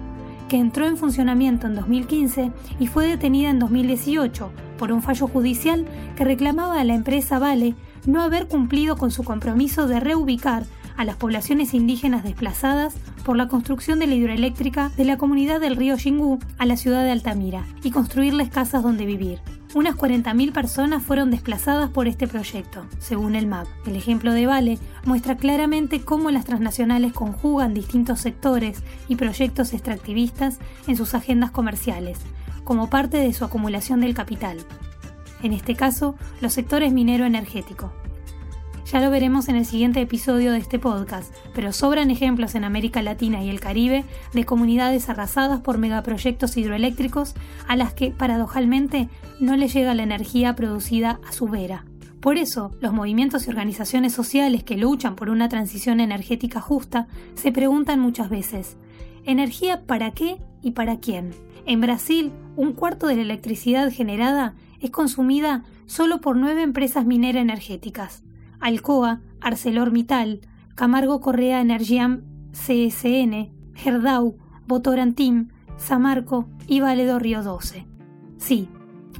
que 0.47 0.57
entró 0.57 0.85
en 0.85 0.97
funcionamiento 0.97 1.65
en 1.65 1.73
2015 1.73 2.51
y 2.79 2.85
fue 2.85 3.07
detenida 3.07 3.49
en 3.49 3.57
2018 3.57 4.51
por 4.77 4.91
un 4.91 5.01
fallo 5.01 5.27
judicial 5.27 5.87
que 6.15 6.25
reclamaba 6.25 6.79
a 6.79 6.83
la 6.83 6.93
empresa 6.93 7.39
Vale 7.39 7.73
no 8.05 8.21
haber 8.21 8.47
cumplido 8.47 8.97
con 8.97 9.09
su 9.09 9.23
compromiso 9.23 9.87
de 9.87 9.99
reubicar 9.99 10.65
a 10.95 11.03
las 11.03 11.15
poblaciones 11.15 11.73
indígenas 11.73 12.23
desplazadas 12.23 12.93
por 13.25 13.35
la 13.35 13.47
construcción 13.47 13.97
de 13.97 14.05
la 14.05 14.13
hidroeléctrica 14.13 14.91
de 14.95 15.05
la 15.05 15.17
comunidad 15.17 15.59
del 15.59 15.77
río 15.77 15.97
Xingú 15.97 16.37
a 16.59 16.67
la 16.67 16.77
ciudad 16.77 17.03
de 17.03 17.09
Altamira 17.09 17.65
y 17.83 17.89
construirles 17.89 18.49
casas 18.49 18.83
donde 18.83 19.07
vivir. 19.07 19.39
Unas 19.73 19.95
40.000 19.95 20.51
personas 20.51 21.01
fueron 21.01 21.31
desplazadas 21.31 21.89
por 21.89 22.09
este 22.09 22.27
proyecto, 22.27 22.85
según 22.99 23.35
el 23.35 23.47
MAP. 23.47 23.67
El 23.87 23.95
ejemplo 23.95 24.33
de 24.33 24.45
Vale 24.45 24.79
muestra 25.05 25.37
claramente 25.37 26.01
cómo 26.01 26.29
las 26.29 26.43
transnacionales 26.43 27.13
conjugan 27.13 27.73
distintos 27.73 28.19
sectores 28.19 28.83
y 29.07 29.15
proyectos 29.15 29.71
extractivistas 29.73 30.59
en 30.87 30.97
sus 30.97 31.13
agendas 31.13 31.51
comerciales, 31.51 32.19
como 32.65 32.89
parte 32.89 33.15
de 33.17 33.31
su 33.33 33.45
acumulación 33.45 34.01
del 34.01 34.13
capital. 34.13 34.57
En 35.41 35.53
este 35.53 35.75
caso, 35.75 36.15
los 36.41 36.51
sectores 36.51 36.91
minero-energético, 36.91 37.93
ya 38.91 38.99
lo 38.99 39.09
veremos 39.09 39.47
en 39.47 39.55
el 39.55 39.65
siguiente 39.65 40.01
episodio 40.01 40.51
de 40.51 40.57
este 40.57 40.77
podcast, 40.77 41.33
pero 41.55 41.71
sobran 41.71 42.11
ejemplos 42.11 42.55
en 42.55 42.65
América 42.65 43.01
Latina 43.01 43.41
y 43.41 43.49
el 43.49 43.61
Caribe 43.61 44.03
de 44.33 44.43
comunidades 44.43 45.07
arrasadas 45.07 45.61
por 45.61 45.77
megaproyectos 45.77 46.57
hidroeléctricos 46.57 47.33
a 47.69 47.77
las 47.77 47.93
que, 47.93 48.11
paradojalmente, 48.11 49.07
no 49.39 49.55
le 49.55 49.69
llega 49.69 49.93
la 49.93 50.03
energía 50.03 50.57
producida 50.57 51.21
a 51.25 51.31
su 51.31 51.47
vera. 51.47 51.85
Por 52.19 52.35
eso, 52.35 52.71
los 52.81 52.91
movimientos 52.91 53.47
y 53.47 53.49
organizaciones 53.49 54.11
sociales 54.11 54.65
que 54.65 54.75
luchan 54.75 55.15
por 55.15 55.29
una 55.29 55.47
transición 55.47 56.01
energética 56.01 56.59
justa 56.59 57.07
se 57.35 57.53
preguntan 57.53 58.01
muchas 58.01 58.29
veces, 58.29 58.75
¿energía 59.23 59.83
para 59.85 60.11
qué 60.11 60.35
y 60.61 60.71
para 60.71 60.97
quién? 60.97 61.31
En 61.65 61.79
Brasil, 61.79 62.33
un 62.57 62.73
cuarto 62.73 63.07
de 63.07 63.15
la 63.15 63.21
electricidad 63.21 63.89
generada 63.89 64.53
es 64.81 64.89
consumida 64.89 65.63
solo 65.85 66.19
por 66.19 66.35
nueve 66.35 66.61
empresas 66.61 67.05
mineras 67.05 67.41
energéticas. 67.41 68.23
Alcoa, 68.61 69.21
ArcelorMittal, 69.41 70.41
Camargo 70.75 71.19
Correa 71.19 71.59
Energiam 71.61 72.21
CSN, 72.51 73.51
Gerdau, 73.73 74.37
Votorantim, 74.67 75.49
Samarco 75.77 76.47
y 76.67 76.79
Valedor 76.79 77.23
Río 77.23 77.43
12. 77.43 77.85
Sí, 78.37 78.69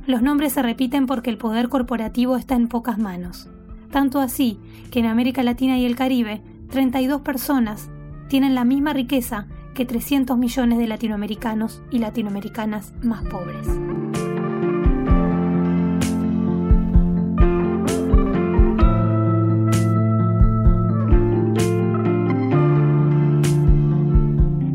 los 0.05 0.21
nombres 0.21 0.53
se 0.53 0.62
repiten 0.62 1.05
porque 1.05 1.29
el 1.29 1.38
poder 1.38 1.69
corporativo 1.69 2.38
está 2.38 2.55
en 2.55 2.67
pocas 2.67 2.98
manos. 2.98 3.50
Tanto 3.91 4.19
así 4.19 4.60
que 4.91 5.00
en 5.00 5.05
América 5.05 5.43
Latina 5.43 5.77
y 5.77 5.86
el 5.86 5.95
Caribe, 5.95 6.41
32 6.69 7.21
personas 7.21 7.89
tienen 8.29 8.55
la 8.55 8.63
misma 8.63 8.93
riqueza 8.93 9.48
que 9.74 9.86
300 9.86 10.38
millones 10.38 10.79
de 10.79 10.88
latinoamericanos 10.88 11.81
y 11.91 12.00
latinoamericanas 12.00 12.93
más 13.03 13.24
pobres. 13.24 13.67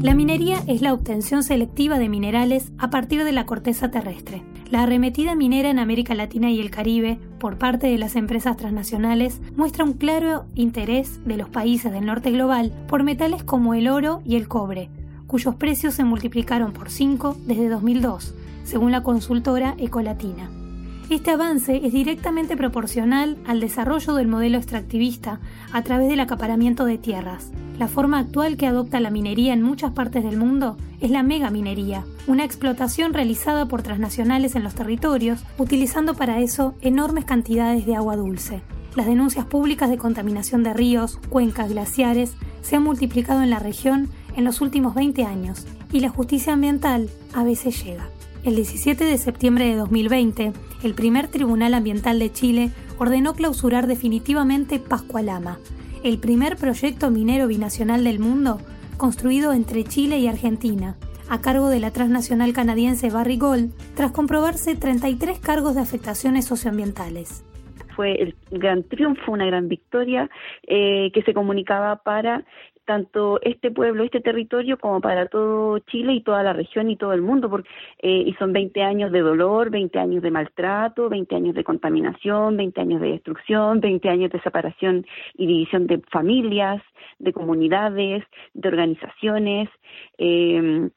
La 0.07 0.15
minería 0.15 0.63
es 0.69 0.83
la 0.83 0.93
obtención 0.93 1.43
selectiva 1.43 1.99
de 1.99 2.09
minerales 2.09 2.71
a 2.79 2.91
partir 2.91 3.25
de 3.25 3.33
la 3.33 3.45
corteza 3.45 3.91
terrestre. 3.91 4.45
La 4.71 4.85
arremetida 4.85 5.35
minera 5.35 5.69
en 5.69 5.81
América 5.81 6.15
Latina 6.15 6.49
y 6.49 6.61
el 6.61 6.71
Caribe 6.71 7.19
por 7.41 7.59
parte 7.59 7.89
de 7.89 7.99
las 7.99 8.15
empresas 8.15 8.57
transnacionales 8.57 9.41
muestra 9.57 9.83
un 9.83 9.95
claro 9.95 10.45
interés 10.55 11.19
de 11.25 11.37
los 11.37 11.49
países 11.49 11.91
del 11.91 12.07
norte 12.07 12.31
global 12.31 12.73
por 12.87 13.03
metales 13.03 13.43
como 13.43 13.75
el 13.75 13.89
oro 13.89 14.23
y 14.25 14.37
el 14.37 14.47
cobre, 14.47 14.91
cuyos 15.27 15.57
precios 15.57 15.95
se 15.95 16.05
multiplicaron 16.05 16.73
por 16.73 16.89
5 16.89 17.39
desde 17.45 17.69
2002, 17.69 18.33
según 18.63 18.93
la 18.93 19.03
consultora 19.03 19.75
Ecolatina. 19.77 20.49
Este 21.11 21.33
avance 21.33 21.81
es 21.85 21.93
directamente 21.93 22.57
proporcional 22.57 23.39
al 23.45 23.59
desarrollo 23.59 24.15
del 24.15 24.29
modelo 24.29 24.59
extractivista 24.59 25.41
a 25.73 25.83
través 25.83 26.09
del 26.09 26.21
acaparamiento 26.21 26.85
de 26.85 26.97
tierras. 26.97 27.51
La 27.79 27.89
forma 27.89 28.19
actual 28.19 28.57
que 28.57 28.67
adopta 28.67 29.01
la 29.01 29.11
minería 29.11 29.53
en 29.53 29.63
muchas 29.63 29.93
partes 29.93 30.25
del 30.25 30.39
mundo 30.39 30.79
es 31.01 31.11
la 31.11 31.23
megaminería, 31.23 32.05
una 32.27 32.45
explotación 32.45 33.13
realizada 33.13 33.67
por 33.67 33.83
transnacionales 33.83 34.55
en 34.55 34.65
los 34.65 34.75
territorios, 34.75 35.45
utilizando 35.59 36.15
para 36.15 36.41
eso 36.41 36.75
enormes 36.81 37.27
cantidades 37.27 37.85
de 37.85 37.95
agua 37.95 38.17
dulce. 38.17 38.63
Las 38.95 39.05
denuncias 39.05 39.45
públicas 39.45 39.91
de 39.91 39.99
contaminación 39.99 40.63
de 40.63 40.73
ríos, 40.73 41.19
cuencas, 41.29 41.69
glaciares 41.69 42.33
se 42.63 42.77
han 42.77 42.83
multiplicado 42.83 43.43
en 43.43 43.51
la 43.51 43.59
región 43.59 44.09
en 44.37 44.45
los 44.45 44.63
últimos 44.63 44.95
20 44.95 45.25
años 45.25 45.67
y 45.93 46.01
la 46.01 46.09
justicia 46.09 46.55
ambiental 46.55 47.11
a 47.35 47.45
veces 47.45 47.85
llega. 47.85 48.09
El 48.43 48.57
17 48.57 49.05
de 49.05 49.19
septiembre 49.19 49.67
de 49.67 49.77
2020, 49.77 50.53
el 50.83 50.95
primer 50.95 51.29
Tribunal 51.29 51.75
Ambiental 51.75 52.19
de 52.19 52.33
Chile 52.33 52.71
ordenó 52.99 53.35
clausurar 53.35 53.87
definitivamente 53.87 54.79
Pascualama, 54.79 55.59
el 56.07 56.21
primer 56.21 56.55
proyecto 56.55 57.11
minero 57.11 57.49
binacional 57.49 58.05
del 58.05 58.21
mundo 58.21 58.59
construido 58.97 59.53
entre 59.53 59.83
Chile 59.83 60.19
y 60.19 60.29
Argentina, 60.29 60.95
a 61.29 61.41
cargo 61.41 61.69
de 61.69 61.81
la 61.81 61.91
transnacional 61.91 62.53
canadiense 62.53 63.11
Barry 63.11 63.37
Gold, 63.39 63.73
tras 63.97 64.13
comprobarse 64.13 64.77
33 64.77 65.41
cargos 65.41 65.75
de 65.75 65.81
afectaciones 65.81 66.45
socioambientales. 66.45 67.45
Fue 67.97 68.23
el 68.23 68.37
gran 68.53 68.85
triunfo, 68.85 69.33
una 69.33 69.47
gran 69.47 69.69
victoria 69.69 70.31
eh, 70.69 71.11
que 71.13 71.23
se 71.23 71.35
comunicaba 71.35 71.97
para 71.97 72.45
tanto 72.87 73.39
este 73.43 73.71
pueblo, 73.71 74.05
este 74.05 74.21
territorio, 74.21 74.79
como 74.79 75.01
para 75.01 75.27
todo 75.27 75.79
Chile 75.81 76.15
y 76.15 76.23
toda 76.23 76.43
la 76.43 76.55
región 76.55 76.91
y 76.91 76.97
todo 76.97 77.13
el 77.13 77.21
mundo, 77.21 77.51
porque 77.51 77.69
eh, 78.01 78.25
y 78.27 78.33
son 78.35 78.53
20 78.53 78.83
años 78.83 79.13
de 79.13 79.21
dolor, 79.21 79.71
20 79.71 79.99
años 79.99 80.23
de 80.23 80.31
maltrato, 80.31 81.09
20 81.11 81.37
años 81.37 81.55
de 81.55 81.65
contaminación, 81.65 82.57
20 82.57 82.81
años 82.81 83.01
de 83.01 83.09
destrucción, 83.09 83.81
20 83.81 84.09
años 84.09 84.33
de 84.33 84.41
separación 84.41 85.05
y 85.35 85.47
división 85.47 85.87
de 85.87 86.01
familias, 86.11 86.81
de 87.19 87.33
comunidades, 87.33 88.25
de 88.55 88.69
organizaciones. 88.69 89.69
Eh, 90.17 90.89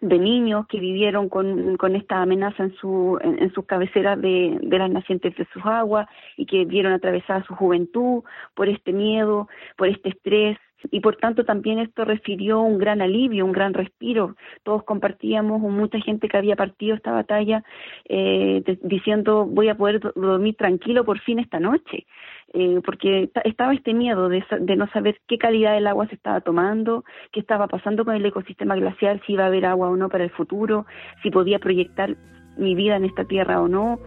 de 0.00 0.18
niños 0.18 0.66
que 0.66 0.78
vivieron 0.78 1.28
con, 1.28 1.76
con 1.78 1.96
esta 1.96 2.20
amenaza 2.20 2.64
en, 2.64 2.74
su, 2.74 3.18
en, 3.22 3.52
sus 3.54 3.64
cabeceras 3.64 4.20
de, 4.20 4.58
de, 4.62 4.78
las 4.78 4.90
nacientes 4.90 5.34
de 5.36 5.46
sus 5.52 5.64
aguas 5.64 6.06
y 6.36 6.44
que 6.44 6.64
vieron 6.66 6.92
atravesada 6.92 7.44
su 7.44 7.54
juventud 7.54 8.22
por 8.54 8.68
este 8.68 8.92
miedo, 8.92 9.48
por 9.76 9.88
este 9.88 10.10
estrés, 10.10 10.58
y 10.90 11.00
por 11.00 11.16
tanto 11.16 11.44
también 11.44 11.78
esto 11.78 12.04
refirió 12.04 12.60
un 12.60 12.78
gran 12.78 13.00
alivio, 13.00 13.44
un 13.44 13.52
gran 13.52 13.74
respiro. 13.74 14.36
Todos 14.62 14.84
compartíamos, 14.84 15.60
mucha 15.60 16.00
gente 16.00 16.28
que 16.28 16.36
había 16.36 16.56
partido 16.56 16.96
esta 16.96 17.12
batalla 17.12 17.64
eh, 18.08 18.62
diciendo 18.82 19.46
voy 19.46 19.68
a 19.68 19.76
poder 19.76 20.00
dormir 20.14 20.56
tranquilo 20.56 21.04
por 21.04 21.18
fin 21.20 21.38
esta 21.38 21.60
noche, 21.60 22.06
eh, 22.54 22.80
porque 22.84 23.30
estaba 23.44 23.74
este 23.74 23.94
miedo 23.94 24.28
de, 24.28 24.44
de 24.60 24.76
no 24.76 24.86
saber 24.88 25.20
qué 25.26 25.38
calidad 25.38 25.74
del 25.74 25.86
agua 25.86 26.06
se 26.08 26.14
estaba 26.14 26.40
tomando, 26.40 27.04
qué 27.32 27.40
estaba 27.40 27.66
pasando 27.66 28.04
con 28.04 28.14
el 28.14 28.26
ecosistema 28.26 28.76
glacial, 28.76 29.20
si 29.26 29.32
iba 29.32 29.44
a 29.44 29.48
haber 29.48 29.66
agua 29.66 29.88
o 29.88 29.96
no 29.96 30.08
para 30.08 30.24
el 30.24 30.30
futuro, 30.30 30.86
si 31.22 31.30
podía 31.30 31.58
proyectar 31.58 32.16
mi 32.56 32.74
vida 32.74 32.96
en 32.96 33.04
esta 33.04 33.24
tierra 33.24 33.60
o 33.60 33.68
no. 33.68 33.98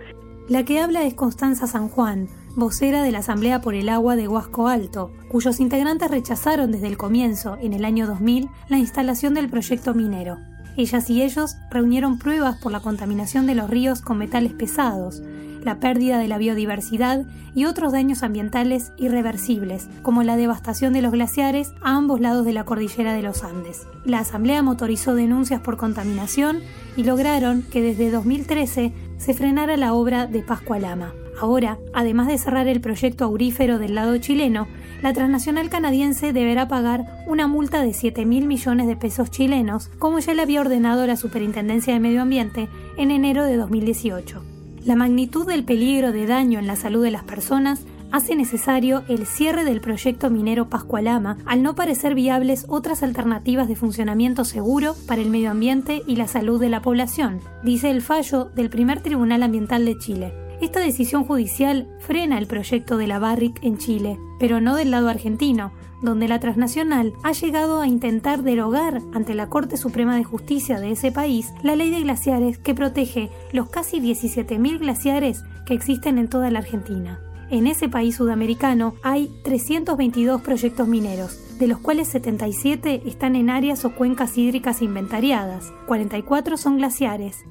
La 0.50 0.66
que 0.66 0.80
habla 0.80 1.04
es 1.04 1.14
Constanza 1.14 1.68
San 1.68 1.90
Juan, 1.90 2.28
vocera 2.56 3.04
de 3.04 3.12
la 3.12 3.20
Asamblea 3.20 3.62
por 3.62 3.76
el 3.76 3.88
Agua 3.88 4.16
de 4.16 4.28
Huasco 4.28 4.68
Alto, 4.68 5.12
cuyos 5.30 5.60
integrantes 5.60 6.10
rechazaron 6.10 6.72
desde 6.72 6.88
el 6.88 6.98
comienzo, 6.98 7.60
en 7.62 7.74
el 7.74 7.86
año 7.86 8.08
2000, 8.08 8.50
la 8.68 8.80
instalación 8.80 9.36
del 9.36 9.48
proyecto 9.48 9.94
minero. 9.94 10.40
Ellas 10.76 11.08
y 11.12 11.22
ellos 11.22 11.58
reunieron 11.70 12.18
pruebas 12.18 12.58
por 12.58 12.72
la 12.72 12.80
contaminación 12.80 13.46
de 13.46 13.54
los 13.54 13.70
ríos 13.70 14.02
con 14.02 14.18
metales 14.18 14.54
pesados, 14.54 15.22
la 15.64 15.80
pérdida 15.80 16.18
de 16.18 16.28
la 16.28 16.40
biodiversidad 16.40 17.28
y 17.54 17.66
otros 17.66 17.92
daños 17.92 18.24
ambientales 18.24 18.92
irreversibles, 18.98 19.88
como 20.02 20.24
la 20.24 20.36
devastación 20.36 20.94
de 20.94 21.04
los 21.04 21.12
glaciares 21.12 21.74
a 21.84 21.96
ambos 21.96 22.22
lados 22.22 22.44
de 22.44 22.54
la 22.54 22.64
cordillera 22.64 23.14
de 23.14 23.22
los 23.22 23.44
Andes. 23.44 23.86
La 24.04 24.20
Asamblea 24.20 24.64
motorizó 24.64 25.14
denuncias 25.14 25.62
por 25.62 25.78
contaminación 25.78 26.62
y 26.98 27.04
lograron 27.04 27.62
que 27.62 27.84
desde 27.84 28.10
2013 28.10 29.09
se 29.20 29.34
frenara 29.34 29.78
la 29.78 29.94
obra 29.94 30.26
de 30.26 30.42
Pascua 30.42 30.80
Lama. 30.80 31.14
Ahora, 31.40 31.78
además 31.94 32.28
de 32.28 32.38
cerrar 32.38 32.68
el 32.68 32.82
proyecto 32.82 33.26
aurífero 33.26 33.78
del 33.78 33.96
lado 33.96 34.18
chileno, 34.18 34.68
la 35.02 35.14
transnacional 35.14 35.70
canadiense 35.70 36.34
deberá 36.34 36.68
pagar 36.68 37.06
una 37.28 37.48
multa 37.48 37.82
de 37.82 37.94
7 37.94 38.26
mil 38.26 38.48
millones 38.48 38.88
de 38.88 38.96
pesos 38.96 39.30
chilenos, 39.30 39.90
como 40.00 40.20
ya 40.20 40.34
le 40.34 40.42
había 40.42 40.62
ordenado 40.62 41.06
la 41.06 41.16
Superintendencia 41.16 41.94
de 41.94 42.00
Medio 42.00 42.22
Ambiente 42.22 42.68
en 42.98 43.12
enero 43.12 43.46
de 43.46 43.58
2018. 43.58 44.42
La 44.86 44.96
magnitud 44.96 45.46
del 45.46 45.66
peligro 45.66 46.12
de 46.12 46.26
daño 46.26 46.58
en 46.58 46.68
la 46.68 46.76
salud 46.76 47.04
de 47.04 47.12
las 47.12 47.24
personas 47.24 47.86
hace 48.12 48.36
necesario 48.36 49.04
el 49.08 49.26
cierre 49.26 49.64
del 49.64 49.82
proyecto 49.82 50.30
minero 50.30 50.70
Pascualama 50.70 51.38
al 51.46 51.64
no 51.64 51.76
parecer 51.76 52.16
viables 52.16 52.66
otras 52.68 53.04
alternativas 53.04 53.68
de 53.68 53.76
funcionamiento 53.76 54.46
seguro 54.46 54.96
para 55.08 55.22
el 55.22 55.30
medio 55.30 55.52
ambiente 55.52 56.02
y 56.08 56.16
la 56.16 56.28
salud 56.28 56.60
de 56.60 56.70
la 56.70 56.82
población, 56.82 57.40
dice 57.64 57.90
el 57.92 58.02
fallo 58.02 58.46
del 58.56 58.70
primer 58.70 59.02
Tribunal 59.02 59.44
Ambiental 59.44 59.86
de 59.86 59.98
Chile. 59.98 60.34
Esta 60.62 60.82
decisión 60.82 61.24
judicial 61.24 61.88
frena 62.00 62.38
el 62.38 62.46
proyecto 62.46 62.98
de 62.98 63.08
la 63.08 63.18
Barrick 63.20 63.64
en 63.64 63.78
Chile, 63.78 64.18
pero 64.40 64.60
no 64.60 64.76
del 64.76 64.92
lado 64.92 65.08
argentino, 65.08 65.72
donde 66.02 66.28
la 66.28 66.40
transnacional 66.40 67.14
ha 67.24 67.32
llegado 67.32 67.82
a 67.82 67.88
intentar 67.88 68.44
derogar 68.44 69.02
ante 69.14 69.36
la 69.36 69.48
Corte 69.48 69.78
Suprema 69.78 70.16
de 70.16 70.24
Justicia 70.24 70.80
de 70.80 70.92
ese 70.92 71.12
país 71.12 71.54
la 71.64 71.76
ley 71.76 71.92
de 71.92 72.02
glaciares 72.02 72.58
que 72.58 72.76
protege 72.76 73.30
los 73.54 73.70
casi 73.70 74.00
17.000 74.02 74.80
glaciares 74.80 75.44
que 75.66 75.74
existen 75.74 76.18
en 76.18 76.28
toda 76.28 76.52
la 76.52 76.60
Argentina. 76.60 77.20
En 77.52 77.66
ese 77.66 77.90
país 77.90 78.16
sudamericano 78.16 78.94
hay 79.02 79.32
322 79.44 80.42
proyectos 80.42 80.88
mineros, 80.88 81.58
de 81.58 81.66
los 81.66 81.80
cuales 81.80 82.08
77 82.10 83.02
están 83.06 83.36
en 83.36 83.50
áreas 83.50 83.86
o 83.86 83.96
cuencas 83.96 84.38
hídricas 84.38 84.84
inventariadas, 84.84 85.74
44 85.88 86.58
son 86.58 86.78
glaciares. 86.78 87.46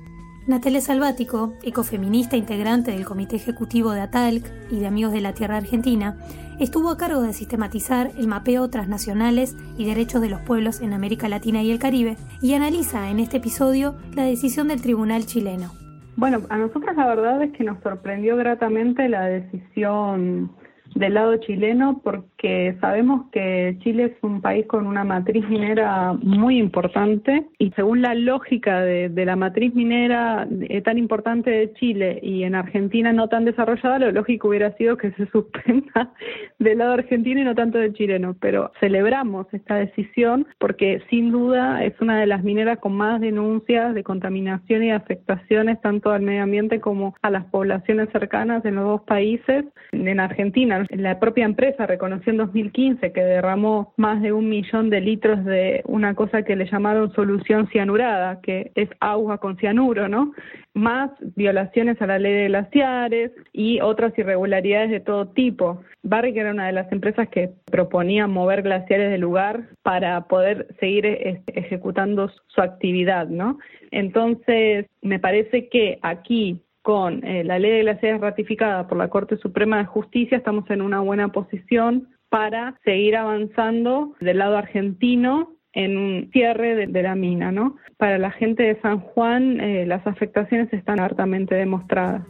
Natalia 0.47 0.81
Salvático, 0.81 1.53
ecofeminista 1.63 2.37
integrante 2.37 2.93
del 2.93 3.05
Comité 3.05 3.35
Ejecutivo 3.37 3.91
de 3.91 4.03
ATALC 4.03 4.47
y 4.71 4.79
de 4.79 4.87
Amigos 4.87 5.13
de 5.13 5.21
la 5.21 5.35
Tierra 5.35 5.57
Argentina, 5.57 6.17
estuvo 6.61 6.91
a 6.91 6.97
cargo 6.97 7.23
de 7.23 7.33
sistematizar 7.33 8.13
el 8.17 8.29
mapeo 8.29 8.71
transnacionales 8.71 9.57
y 9.77 9.85
derechos 9.85 10.23
de 10.23 10.31
los 10.31 10.41
pueblos 10.43 10.81
en 10.81 10.93
América 10.93 11.29
Latina 11.29 11.65
y 11.65 11.73
el 11.73 11.81
Caribe 11.81 12.17
y 12.41 12.55
analiza 12.55 13.11
en 13.11 13.19
este 13.19 13.39
episodio 13.39 13.97
la 14.15 14.23
decisión 14.23 14.69
del 14.69 14.81
Tribunal 14.81 15.27
chileno. 15.27 15.88
Bueno, 16.19 16.43
a 16.49 16.57
nosotros 16.57 16.97
la 16.97 17.07
verdad 17.07 17.41
es 17.45 17.53
que 17.53 17.63
nos 17.63 17.81
sorprendió 17.81 18.37
gratamente 18.37 19.09
la 19.09 19.27
decisión 19.27 20.51
del 20.97 21.15
lado 21.15 21.37
chileno 21.37 22.01
que 22.39 22.77
sabemos 22.81 23.27
que 23.33 23.77
Chile 23.81 24.05
es 24.05 24.13
un 24.23 24.41
país 24.41 24.65
con 24.67 24.87
una 24.87 25.03
matriz 25.03 25.47
minera 25.49 26.13
muy 26.23 26.59
importante 26.59 27.47
y 27.59 27.73
según 27.73 28.01
la 28.01 28.15
lógica 28.15 28.81
de, 28.81 29.11
la 29.27 29.35
matriz 29.35 29.75
minera 29.75 30.47
eh, 30.69 30.81
tan 30.81 30.99
importante 30.99 31.51
de 31.51 31.73
Chile 31.75 32.21
y 32.23 32.45
en 32.45 32.55
Argentina 32.55 33.13
no 33.13 33.29
tan 33.29 33.45
desarrollada, 33.45 33.99
lo 33.99 34.13
lógico 34.13 34.49
hubiera 34.49 34.73
sido 34.77 34.97
que 34.97 35.11
se 35.13 35.27
suspenda 35.33 36.13
del 36.61 36.79
lado 36.79 36.93
argentino 36.93 37.41
y 37.41 37.45
no 37.45 37.57
tanto 37.57 37.79
del 37.79 37.93
chileno. 37.93 38.37
Pero 38.41 38.71
celebramos 38.79 39.47
esta 39.53 39.75
decisión 39.75 40.47
porque 40.59 41.03
sin 41.11 41.33
duda 41.33 41.85
es 41.85 42.01
una 42.01 42.21
de 42.21 42.27
las 42.27 42.45
mineras 42.45 42.79
con 42.79 42.95
más 42.95 43.21
denuncias 43.21 43.95
de 43.95 44.05
contaminación 44.05 44.85
y 44.85 44.93
afectaciones 44.93 45.81
tanto 45.81 46.13
al 46.13 46.23
medio 46.23 46.45
ambiente 46.45 46.81
como 46.81 47.17
a 47.21 47.31
las 47.31 47.45
poblaciones 47.47 48.09
cercanas 48.13 48.65
en 48.65 48.77
los 48.77 48.85
dos 48.85 49.03
países. 49.03 49.65
En 49.91 50.21
Argentina, 50.21 50.87
la 50.91 51.19
propia 51.19 51.45
empresa 51.45 51.87
reconoció 51.87 52.28
en 52.31 52.37
2015 52.37 53.13
que 53.13 53.21
derramó 53.21 53.93
más 53.97 54.23
de 54.23 54.33
un 54.33 54.49
millón 54.49 54.91
de 54.91 55.01
litros 55.01 55.45
de 55.45 55.83
una 55.87 56.15
cosa 56.15 56.43
que 56.43 56.57
le 56.57 56.71
llamaron 56.71 57.13
solución 57.13 57.69
cianurada, 57.69 58.41
que 58.41 58.73
es 58.75 58.89
agua 59.01 59.39
con 59.39 59.57
cianuro, 59.57 60.09
¿no? 60.09 60.33
Más 60.75 61.11
violaciones 61.37 62.01
a 62.01 62.07
la 62.07 62.19
ley 62.19 62.33
de 62.33 62.49
glaciares 62.49 63.33
y 63.53 63.81
otras 63.81 64.17
irregularidades 64.19 64.91
de 64.91 65.01
todo 65.01 65.29
tipo. 65.29 65.83
Barrick 66.03 66.37
era 66.37 66.53
una 66.53 66.67
de 66.67 66.73
las 66.73 66.91
empresas 66.93 67.29
que 67.29 67.51
proponía 67.71 68.27
mover 68.27 68.63
glaciares 68.63 69.11
del 69.11 69.21
lugar 69.21 69.69
para 69.83 70.29
poder 70.29 70.69
seguir 70.81 71.07
ejecutando 71.47 72.31
su 72.47 72.61
actividad, 72.61 73.29
¿no? 73.29 73.59
Entonces, 73.91 74.87
me 75.03 75.19
parece 75.19 75.69
que 75.69 75.99
aquí 76.03 76.63
con 76.83 77.23
eh, 77.23 77.45
la 77.45 77.59
ley 77.59 77.71
de 77.71 77.81
glaciares 77.81 78.21
ratificada 78.21 78.89
por 78.89 78.97
la 78.97 79.09
Corte 79.09 79.37
Suprema 79.37 79.77
de 79.77 79.85
Justicia 79.85 80.39
estamos 80.39 80.71
en 80.71 80.81
una 80.81 81.01
buena 81.01 81.29
posición 81.29 82.09
para 82.29 82.79
seguir 82.85 83.17
avanzando 83.17 84.15
del 84.21 84.39
lado 84.39 84.57
argentino 84.57 85.53
en 85.73 85.97
un 85.97 86.31
cierre 86.33 86.87
de, 86.87 87.03
la 87.03 87.15
mina, 87.15 87.53
¿no? 87.53 87.77
Para 87.99 88.19
la 88.19 88.31
gente 88.31 88.63
de 88.63 88.81
San 88.81 89.01
Juan 89.01 89.61
eh, 89.61 89.87
las 89.87 90.07
afectaciones 90.07 90.73
están 90.73 90.99
hartamente 90.99 91.55
demostradas. 91.55 92.23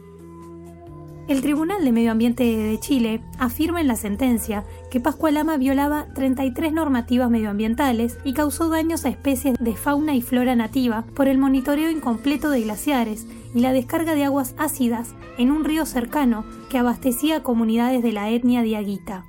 El 1.27 1.41
Tribunal 1.41 1.85
de 1.85 1.91
Medio 1.91 2.11
Ambiente 2.11 2.43
de 2.43 2.79
Chile 2.79 3.21
afirma 3.37 3.81
en 3.81 3.87
la 3.87 3.95
sentencia 3.95 4.63
que 4.89 4.99
Pascualama 4.99 5.57
violaba 5.57 6.07
33 6.15 6.73
normativas 6.73 7.29
medioambientales 7.29 8.17
y 8.23 8.33
causó 8.33 8.67
daños 8.67 9.05
a 9.05 9.09
especies 9.09 9.55
de 9.59 9.75
fauna 9.75 10.15
y 10.15 10.23
flora 10.23 10.55
nativa 10.55 11.05
por 11.15 11.27
el 11.27 11.37
monitoreo 11.37 11.91
incompleto 11.91 12.49
de 12.49 12.61
glaciares 12.61 13.27
y 13.53 13.59
la 13.59 13.73
descarga 13.73 14.15
de 14.15 14.23
aguas 14.23 14.55
ácidas 14.57 15.15
en 15.37 15.51
un 15.51 15.65
río 15.65 15.85
cercano 15.85 16.45
que 16.71 16.79
abastecía 16.79 17.37
a 17.37 17.43
comunidades 17.43 18.01
de 18.01 18.11
la 18.11 18.31
etnia 18.31 18.63
diaguita 18.63 19.25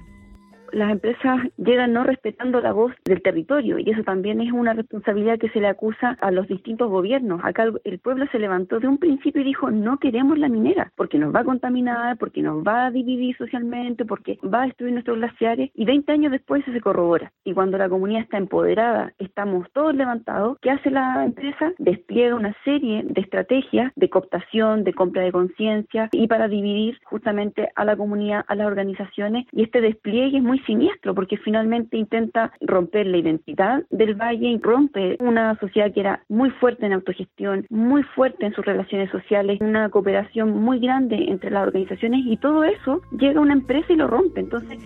las 0.72 0.90
empresas 0.90 1.40
llegan 1.56 1.92
no 1.92 2.04
respetando 2.04 2.60
la 2.60 2.72
voz 2.72 2.92
del 3.04 3.22
territorio 3.22 3.78
y 3.78 3.90
eso 3.90 4.02
también 4.02 4.40
es 4.40 4.52
una 4.52 4.72
responsabilidad 4.72 5.38
que 5.38 5.50
se 5.50 5.60
le 5.60 5.68
acusa 5.68 6.16
a 6.20 6.30
los 6.30 6.48
distintos 6.48 6.90
gobiernos. 6.90 7.40
Acá 7.44 7.64
el, 7.84 7.98
pueblo 7.98 8.26
se 8.32 8.38
levantó 8.38 8.80
de 8.80 8.88
un 8.88 8.98
principio 8.98 9.42
y 9.42 9.44
dijo 9.44 9.70
no 9.70 9.98
queremos 9.98 10.38
la 10.38 10.48
minera 10.48 10.92
porque 10.96 11.18
nos 11.18 11.34
va 11.34 11.40
a 11.40 11.44
contaminar, 11.44 12.16
porque 12.18 12.42
nos 12.42 12.64
va 12.64 12.86
a 12.86 12.90
dividir 12.90 13.36
socialmente, 13.36 14.04
porque 14.04 14.38
va 14.42 14.62
a 14.62 14.66
destruir 14.66 14.92
nuestros 14.92 15.18
glaciares 15.18 15.70
y 15.74 15.84
20 15.84 16.12
años 16.12 16.32
después 16.32 16.64
se 16.64 16.80
corrobora. 16.80 17.32
Y 17.44 17.52
cuando 17.52 17.78
la 17.78 17.88
comunidad 17.88 18.22
está 18.22 18.38
empoderada, 18.38 19.12
estamos 19.18 19.66
todos 19.72 19.94
levantados, 19.94 20.58
¿qué 20.60 20.70
hace 20.70 20.90
la 20.90 21.24
empresa? 21.24 21.72
Despliega 21.78 22.34
una 22.34 22.54
serie 22.64 23.02
de 23.04 23.20
estrategias 23.20 23.92
de 23.96 24.08
cooptación, 24.08 24.84
de 24.84 24.94
compra 24.94 25.22
de 25.22 25.32
conciencia 25.32 26.08
y 26.12 26.26
para 26.26 26.48
dividir 26.48 26.98
justamente 27.04 27.68
a 27.74 27.84
la 27.84 27.96
comunidad, 27.96 28.44
a 28.46 28.54
las 28.54 28.66
organizaciones 28.66 29.46
y 29.52 29.62
este 29.62 29.80
despliegue 29.80 30.38
es 30.38 30.42
muy 30.42 30.59
siniestro 30.66 31.14
porque 31.14 31.36
finalmente 31.38 31.96
intenta 31.96 32.52
romper 32.60 33.06
la 33.06 33.18
identidad 33.18 33.84
del 33.90 34.14
valle 34.14 34.48
y 34.48 34.58
rompe 34.58 35.16
una 35.20 35.58
sociedad 35.58 35.92
que 35.92 36.00
era 36.00 36.24
muy 36.28 36.50
fuerte 36.50 36.86
en 36.86 36.92
autogestión, 36.92 37.66
muy 37.70 38.02
fuerte 38.02 38.46
en 38.46 38.54
sus 38.54 38.64
relaciones 38.64 39.10
sociales, 39.10 39.58
una 39.60 39.88
cooperación 39.90 40.50
muy 40.50 40.80
grande 40.80 41.16
entre 41.28 41.50
las 41.50 41.66
organizaciones 41.66 42.20
y 42.26 42.36
todo 42.36 42.64
eso 42.64 43.02
llega 43.18 43.38
a 43.38 43.42
una 43.42 43.54
empresa 43.54 43.92
y 43.92 43.96
lo 43.96 44.06
rompe. 44.06 44.40
Entonces, 44.40 44.78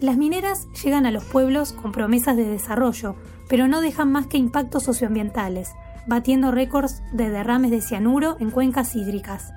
las 0.00 0.16
mineras 0.16 0.68
llegan 0.82 1.06
a 1.06 1.12
los 1.12 1.24
pueblos 1.24 1.72
con 1.72 1.92
promesas 1.92 2.36
de 2.36 2.44
desarrollo, 2.44 3.14
pero 3.48 3.68
no 3.68 3.80
dejan 3.80 4.10
más 4.10 4.26
que 4.26 4.36
impactos 4.36 4.82
socioambientales, 4.82 5.72
batiendo 6.08 6.50
récords 6.50 7.02
de 7.12 7.30
derrames 7.30 7.70
de 7.70 7.80
cianuro 7.80 8.36
en 8.40 8.50
cuencas 8.50 8.96
hídricas. 8.96 9.52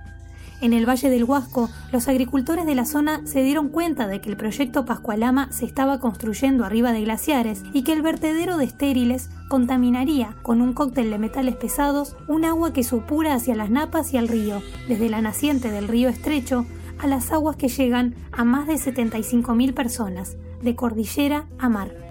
En 0.62 0.74
el 0.74 0.88
Valle 0.88 1.10
del 1.10 1.26
Huasco, 1.26 1.70
los 1.92 2.08
agricultores 2.08 2.66
de 2.66 2.76
la 2.76 2.86
zona 2.86 3.22
se 3.26 3.44
dieron 3.44 3.70
cuenta 3.70 4.08
de 4.08 4.22
que 4.22 4.30
el 4.30 4.38
proyecto 4.38 4.86
Pascualama 4.86 5.52
se 5.52 5.66
estaba 5.66 6.00
construyendo 6.00 6.64
arriba 6.64 6.94
de 6.94 7.02
glaciares 7.02 7.64
y 7.74 7.84
que 7.84 7.94
el 7.94 8.02
vertedero 8.02 8.58
de 8.58 8.66
estériles 8.66 9.30
contaminaría 9.50 10.36
con 10.44 10.62
un 10.62 10.74
cóctel 10.74 11.12
de 11.12 11.20
metales 11.20 11.56
pesados 11.56 12.16
un 12.28 12.46
agua 12.46 12.74
que 12.74 12.84
supura 12.84 13.34
hacia 13.34 13.56
las 13.56 13.70
napas 13.70 14.14
y 14.14 14.18
al 14.18 14.28
río, 14.28 14.62
desde 14.88 15.10
la 15.10 15.22
naciente 15.22 15.72
del 15.72 15.88
río 15.88 16.10
Estrecho 16.10 16.66
a 17.00 17.08
las 17.08 17.32
aguas 17.32 17.58
que 17.58 17.68
llegan 17.68 18.16
a 18.32 18.46
más 18.46 18.68
de 18.68 18.76
75.000 18.76 19.74
personas, 19.74 20.38
de 20.62 20.76
cordillera 20.76 21.48
a 21.60 21.68
mar 21.68 22.05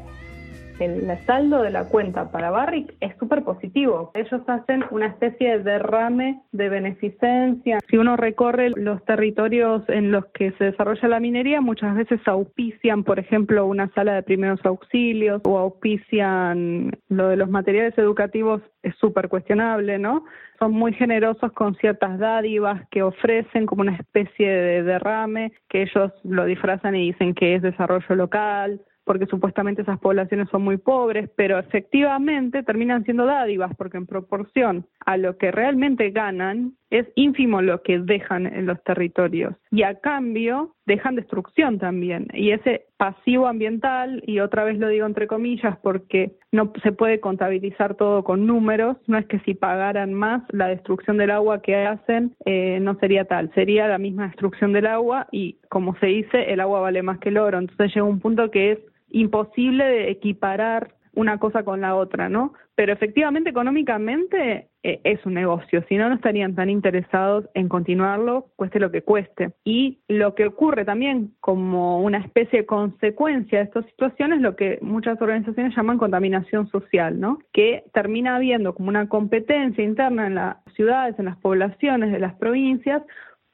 el 0.80 1.06
saldo 1.26 1.62
de 1.62 1.70
la 1.70 1.88
cuenta 1.88 2.30
para 2.30 2.50
Barrick 2.50 2.94
es 3.00 3.16
súper 3.18 3.44
positivo. 3.44 4.10
Ellos 4.14 4.40
hacen 4.46 4.84
una 4.90 5.06
especie 5.06 5.58
de 5.58 5.64
derrame 5.64 6.42
de 6.52 6.68
beneficencia. 6.68 7.78
Si 7.88 7.96
uno 7.96 8.16
recorre 8.16 8.70
los 8.70 9.04
territorios 9.04 9.82
en 9.88 10.10
los 10.10 10.26
que 10.26 10.52
se 10.52 10.64
desarrolla 10.64 11.08
la 11.08 11.20
minería, 11.20 11.60
muchas 11.60 11.94
veces 11.94 12.20
auspician, 12.26 13.04
por 13.04 13.18
ejemplo, 13.18 13.66
una 13.66 13.88
sala 13.94 14.14
de 14.14 14.22
primeros 14.22 14.64
auxilios 14.64 15.42
o 15.44 15.58
auspician 15.58 16.90
lo 17.08 17.28
de 17.28 17.36
los 17.36 17.48
materiales 17.48 17.96
educativos 17.98 18.62
es 18.82 18.94
súper 18.96 19.28
cuestionable, 19.28 19.98
¿no? 19.98 20.24
Son 20.58 20.72
muy 20.72 20.92
generosos 20.92 21.52
con 21.52 21.74
ciertas 21.76 22.18
dádivas 22.18 22.86
que 22.90 23.02
ofrecen 23.02 23.66
como 23.66 23.82
una 23.82 23.96
especie 23.96 24.48
de 24.48 24.82
derrame, 24.82 25.52
que 25.68 25.82
ellos 25.82 26.12
lo 26.22 26.44
disfrazan 26.44 26.94
y 26.94 27.12
dicen 27.12 27.34
que 27.34 27.54
es 27.54 27.62
desarrollo 27.62 28.14
local 28.14 28.80
porque 29.04 29.26
supuestamente 29.26 29.82
esas 29.82 29.98
poblaciones 30.00 30.48
son 30.50 30.62
muy 30.62 30.76
pobres, 30.76 31.30
pero 31.36 31.58
efectivamente 31.58 32.62
terminan 32.62 33.04
siendo 33.04 33.26
dádivas, 33.26 33.72
porque 33.76 33.98
en 33.98 34.06
proporción 34.06 34.86
a 35.04 35.16
lo 35.16 35.36
que 35.36 35.50
realmente 35.50 36.10
ganan, 36.10 36.72
es 36.90 37.06
ínfimo 37.16 37.60
lo 37.60 37.82
que 37.82 37.98
dejan 37.98 38.46
en 38.46 38.66
los 38.66 38.82
territorios. 38.84 39.54
Y 39.70 39.82
a 39.82 39.98
cambio, 39.98 40.74
dejan 40.86 41.16
destrucción 41.16 41.78
también. 41.78 42.28
Y 42.32 42.52
ese 42.52 42.86
pasivo 42.96 43.48
ambiental, 43.48 44.22
y 44.26 44.38
otra 44.38 44.62
vez 44.64 44.78
lo 44.78 44.88
digo 44.88 45.04
entre 45.04 45.26
comillas, 45.26 45.76
porque 45.82 46.36
no 46.52 46.72
se 46.82 46.92
puede 46.92 47.18
contabilizar 47.18 47.96
todo 47.96 48.22
con 48.22 48.46
números, 48.46 48.96
no 49.08 49.18
es 49.18 49.26
que 49.26 49.40
si 49.40 49.54
pagaran 49.54 50.14
más 50.14 50.42
la 50.50 50.68
destrucción 50.68 51.16
del 51.16 51.32
agua 51.32 51.62
que 51.62 51.74
hacen, 51.74 52.36
eh, 52.46 52.78
no 52.80 52.94
sería 53.00 53.24
tal, 53.24 53.52
sería 53.54 53.88
la 53.88 53.98
misma 53.98 54.28
destrucción 54.28 54.72
del 54.72 54.86
agua 54.86 55.26
y 55.32 55.58
como 55.68 55.96
se 55.96 56.06
dice, 56.06 56.52
el 56.52 56.60
agua 56.60 56.80
vale 56.80 57.02
más 57.02 57.18
que 57.18 57.30
el 57.30 57.38
oro. 57.38 57.58
Entonces 57.58 57.92
llega 57.92 58.06
un 58.06 58.20
punto 58.20 58.50
que 58.52 58.72
es 58.72 58.78
imposible 59.14 59.84
de 59.84 60.10
equiparar 60.10 60.94
una 61.14 61.38
cosa 61.38 61.62
con 61.62 61.80
la 61.80 61.94
otra, 61.94 62.28
¿no? 62.28 62.52
Pero 62.74 62.92
efectivamente, 62.92 63.50
económicamente 63.50 64.68
eh, 64.82 65.00
es 65.04 65.24
un 65.24 65.34
negocio, 65.34 65.84
si 65.88 65.96
no, 65.96 66.08
no 66.08 66.16
estarían 66.16 66.56
tan 66.56 66.70
interesados 66.70 67.44
en 67.54 67.68
continuarlo, 67.68 68.48
cueste 68.56 68.80
lo 68.80 68.90
que 68.90 69.02
cueste. 69.02 69.52
Y 69.64 70.00
lo 70.08 70.34
que 70.34 70.46
ocurre 70.46 70.84
también 70.84 71.34
como 71.40 72.00
una 72.00 72.18
especie 72.18 72.60
de 72.60 72.66
consecuencia 72.66 73.58
de 73.58 73.64
estas 73.66 73.86
situaciones, 73.86 74.40
lo 74.40 74.56
que 74.56 74.78
muchas 74.82 75.20
organizaciones 75.22 75.76
llaman 75.76 75.98
contaminación 75.98 76.68
social, 76.68 77.20
¿no? 77.20 77.38
Que 77.52 77.84
termina 77.92 78.34
habiendo 78.34 78.74
como 78.74 78.88
una 78.88 79.08
competencia 79.08 79.84
interna 79.84 80.26
en 80.26 80.34
las 80.34 80.56
ciudades, 80.74 81.16
en 81.18 81.26
las 81.26 81.36
poblaciones 81.36 82.10
de 82.10 82.18
las 82.18 82.34
provincias, 82.34 83.02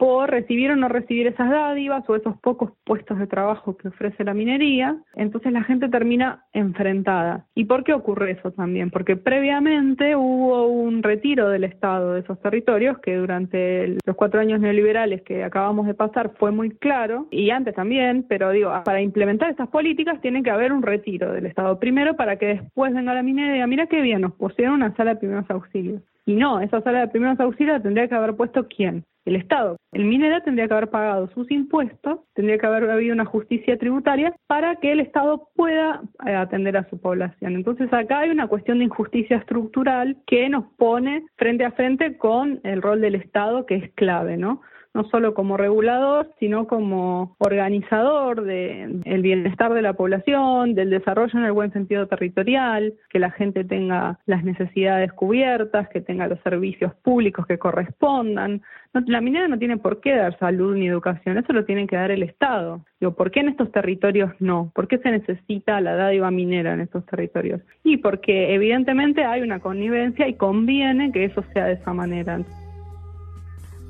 por 0.01 0.31
recibir 0.31 0.71
o 0.71 0.77
no 0.77 0.89
recibir 0.89 1.27
esas 1.27 1.51
dádivas 1.51 2.09
o 2.09 2.17
esos 2.17 2.35
pocos 2.41 2.73
puestos 2.87 3.19
de 3.19 3.27
trabajo 3.27 3.77
que 3.77 3.89
ofrece 3.89 4.25
la 4.25 4.33
minería, 4.33 4.97
entonces 5.15 5.53
la 5.53 5.63
gente 5.63 5.91
termina 5.91 6.47
enfrentada. 6.55 7.45
¿Y 7.55 7.67
por 7.67 7.85
qué 7.85 7.93
ocurre 7.93 8.31
eso 8.31 8.51
también? 8.51 8.91
Porque 8.91 9.17
previamente 9.17 10.17
hubo 10.17 10.67
un 10.69 11.03
retiro 11.03 11.51
del 11.51 11.65
Estado 11.65 12.15
de 12.15 12.21
esos 12.21 12.41
territorios 12.41 12.99
que 13.01 13.15
durante 13.15 13.99
los 14.07 14.17
cuatro 14.17 14.41
años 14.41 14.59
neoliberales 14.59 15.21
que 15.21 15.45
acabamos 15.45 15.87
de 15.87 15.93
pasar 15.93 16.33
fue 16.39 16.51
muy 16.51 16.71
claro, 16.71 17.27
y 17.31 17.51
antes 17.51 17.75
también, 17.75 18.25
pero 18.27 18.53
digo, 18.53 18.73
para 18.87 19.03
implementar 19.03 19.51
estas 19.51 19.69
políticas 19.69 20.19
tiene 20.23 20.43
que 20.43 20.51
haber 20.51 20.73
un 20.73 20.81
retiro 20.81 21.31
del 21.31 21.45
Estado 21.45 21.79
primero 21.79 22.17
para 22.17 22.37
que 22.37 22.47
después 22.47 22.95
venga 22.95 23.13
la 23.13 23.23
minería 23.23 23.53
diga, 23.53 23.67
mira 23.67 23.87
qué 23.87 24.01
bien, 24.01 24.23
nos 24.23 24.33
pusieron 24.33 24.77
una 24.77 24.97
sala 24.97 25.11
de 25.11 25.21
primeros 25.21 25.51
auxilios. 25.51 26.01
Y 26.31 26.37
no, 26.37 26.61
esa 26.61 26.81
sala 26.83 27.01
de 27.01 27.09
primeros 27.09 27.41
auxilios 27.41 27.83
tendría 27.83 28.07
que 28.07 28.15
haber 28.15 28.37
puesto 28.37 28.69
quién? 28.69 29.05
El 29.25 29.35
Estado. 29.35 29.77
El 29.91 30.05
minera 30.05 30.41
tendría 30.45 30.69
que 30.69 30.75
haber 30.75 30.89
pagado 30.89 31.29
sus 31.35 31.51
impuestos, 31.51 32.21
tendría 32.35 32.57
que 32.57 32.67
haber 32.67 32.89
habido 32.89 33.15
una 33.15 33.25
justicia 33.25 33.77
tributaria 33.77 34.33
para 34.47 34.77
que 34.77 34.93
el 34.93 35.01
Estado 35.01 35.49
pueda 35.57 36.03
eh, 36.25 36.37
atender 36.37 36.77
a 36.77 36.89
su 36.89 37.01
población. 37.01 37.57
Entonces 37.57 37.93
acá 37.93 38.21
hay 38.21 38.31
una 38.31 38.47
cuestión 38.47 38.79
de 38.79 38.85
injusticia 38.85 39.39
estructural 39.39 40.19
que 40.25 40.49
nos 40.49 40.67
pone 40.77 41.27
frente 41.35 41.65
a 41.65 41.73
frente 41.73 42.17
con 42.17 42.61
el 42.63 42.81
rol 42.81 43.01
del 43.01 43.17
Estado 43.17 43.67
que 43.67 43.75
es 43.75 43.91
clave, 43.95 44.37
¿no? 44.37 44.61
No 44.95 45.05
solo 45.05 45.35
como 45.35 45.57
regulador, 45.57 46.29
sino 46.39 46.67
como 46.67 47.37
organizador 47.39 48.43
del 48.43 49.03
el 49.05 49.23
bienestar 49.23 49.73
de 49.73 49.83
la 49.83 49.93
población, 49.93 50.75
del 50.75 50.91
desarrollo 50.91 51.39
en 51.39 51.45
el 51.45 51.53
buen 51.53 51.73
sentido 51.73 52.07
territorial, 52.09 52.95
que 53.09 53.19
la 53.19 53.31
gente 53.31 53.65
tenga 53.65 54.19
las 54.27 54.43
necesidades 54.45 55.13
cubiertas, 55.13 55.89
que 55.89 56.01
tenga 56.01 56.27
los 56.27 56.41
servicios 56.41 56.93
públicos 57.03 57.47
que 57.47 57.59
correspondan. 57.59 58.63
la 58.93 59.21
minera 59.21 59.47
no 59.47 59.59
tiene 59.59 59.77
por 59.77 60.01
qué 60.01 60.17
dar 60.17 60.37
salud 60.39 60.75
ni 60.75 60.89
educación, 60.89 61.39
eso 61.39 61.53
lo 61.53 61.65
tiene 61.65 61.87
que 61.87 61.97
dar 61.97 62.11
el 62.11 62.23
Estado. 62.23 62.85
Digo, 62.99 63.15
¿por 63.15 63.31
qué 63.31 63.41
en 63.41 63.51
estos 63.51 63.71
territorios 63.71 64.33
no? 64.41 64.73
¿Por 64.75 64.89
qué 64.89 64.99
se 64.99 65.11
necesita 65.11 65.81
la 65.81 65.95
dádiva 65.95 66.31
minera 66.31 66.75
en 66.75 66.81
estos 66.81 67.07
territorios? 67.07 67.61
Y 67.85 67.99
porque 67.99 68.55
evidentemente 68.55 69.25
hay 69.25 69.43
una 69.43 69.61
connivencia 69.61 70.27
y 70.27 70.35
conviene 70.35 71.13
que 71.13 71.25
eso 71.25 71.45
sea 71.53 71.67
de 71.67 71.75
esa 71.75 71.93
manera. 71.93 72.41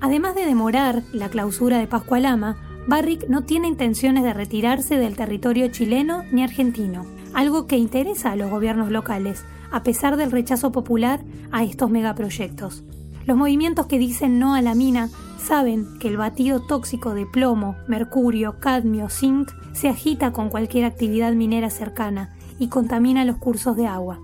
Además 0.01 0.35
de 0.35 0.47
demorar 0.47 1.03
la 1.13 1.29
clausura 1.29 1.79
de 1.79 1.87
Pascualama, 1.87 2.57
Barrick 2.87 3.29
no 3.29 3.45
tiene 3.45 3.69
intenciones 3.69 4.25
de 4.25 4.33
retirarse 4.33 4.97
del 4.97 5.15
territorio 5.15 5.69
chileno 5.69 6.25
ni 6.33 6.43
argentino, 6.43 7.05
algo 7.35 7.67
que 7.67 7.77
interesa 7.77 8.33
a 8.33 8.37
los 8.37 8.51
gobiernos 8.51 8.91
locales, 8.91 9.45
a 9.71 9.83
pesar 9.83 10.17
del 10.17 10.31
rechazo 10.31 10.73
popular 10.73 11.21
a 11.53 11.65
estos 11.65 11.91
megaproyectos. 11.91 12.83
Los 13.27 13.37
movimientos 13.37 13.87
que 13.87 13.99
dicen 13.99 14.39
no 14.39 14.55
a 14.55 14.63
la 14.63 14.75
mina 14.75 15.11
saben 15.39 15.87
que 15.99 16.09
el 16.09 16.17
batido 16.17 16.61
tóxico 16.61 17.15
de 17.15 17.27
plomo, 17.27 17.77
mercurio, 17.87 18.59
cadmio, 18.59 19.11
zinc 19.11 19.51
se 19.73 19.89
agita 19.89 20.33
con 20.33 20.49
cualquier 20.49 20.87
actividad 20.87 21.33
minera 21.35 21.69
cercana 21.69 22.35
y 22.59 22.69
contamina 22.69 23.25
los 23.25 23.37
cursos 23.37 23.77
de 23.77 23.87
agua. 23.87 24.19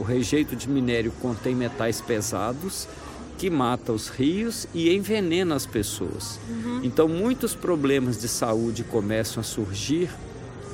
El 0.00 0.06
rejeito 0.06 0.56
de 0.56 0.66
minério 0.66 1.12
contém 1.22 1.54
metais 1.54 2.02
pesados 2.02 2.88
que 3.36 3.50
mata 3.50 3.92
os 3.92 4.08
rios 4.08 4.66
e 4.72 4.94
envenena 4.94 5.54
as 5.54 5.66
pessoas. 5.66 6.38
Uhum. 6.48 6.80
Então, 6.82 7.08
muitos 7.08 7.54
problemas 7.54 8.18
de 8.18 8.28
saúde 8.28 8.84
começam 8.84 9.40
a 9.40 9.44
surgir 9.44 10.10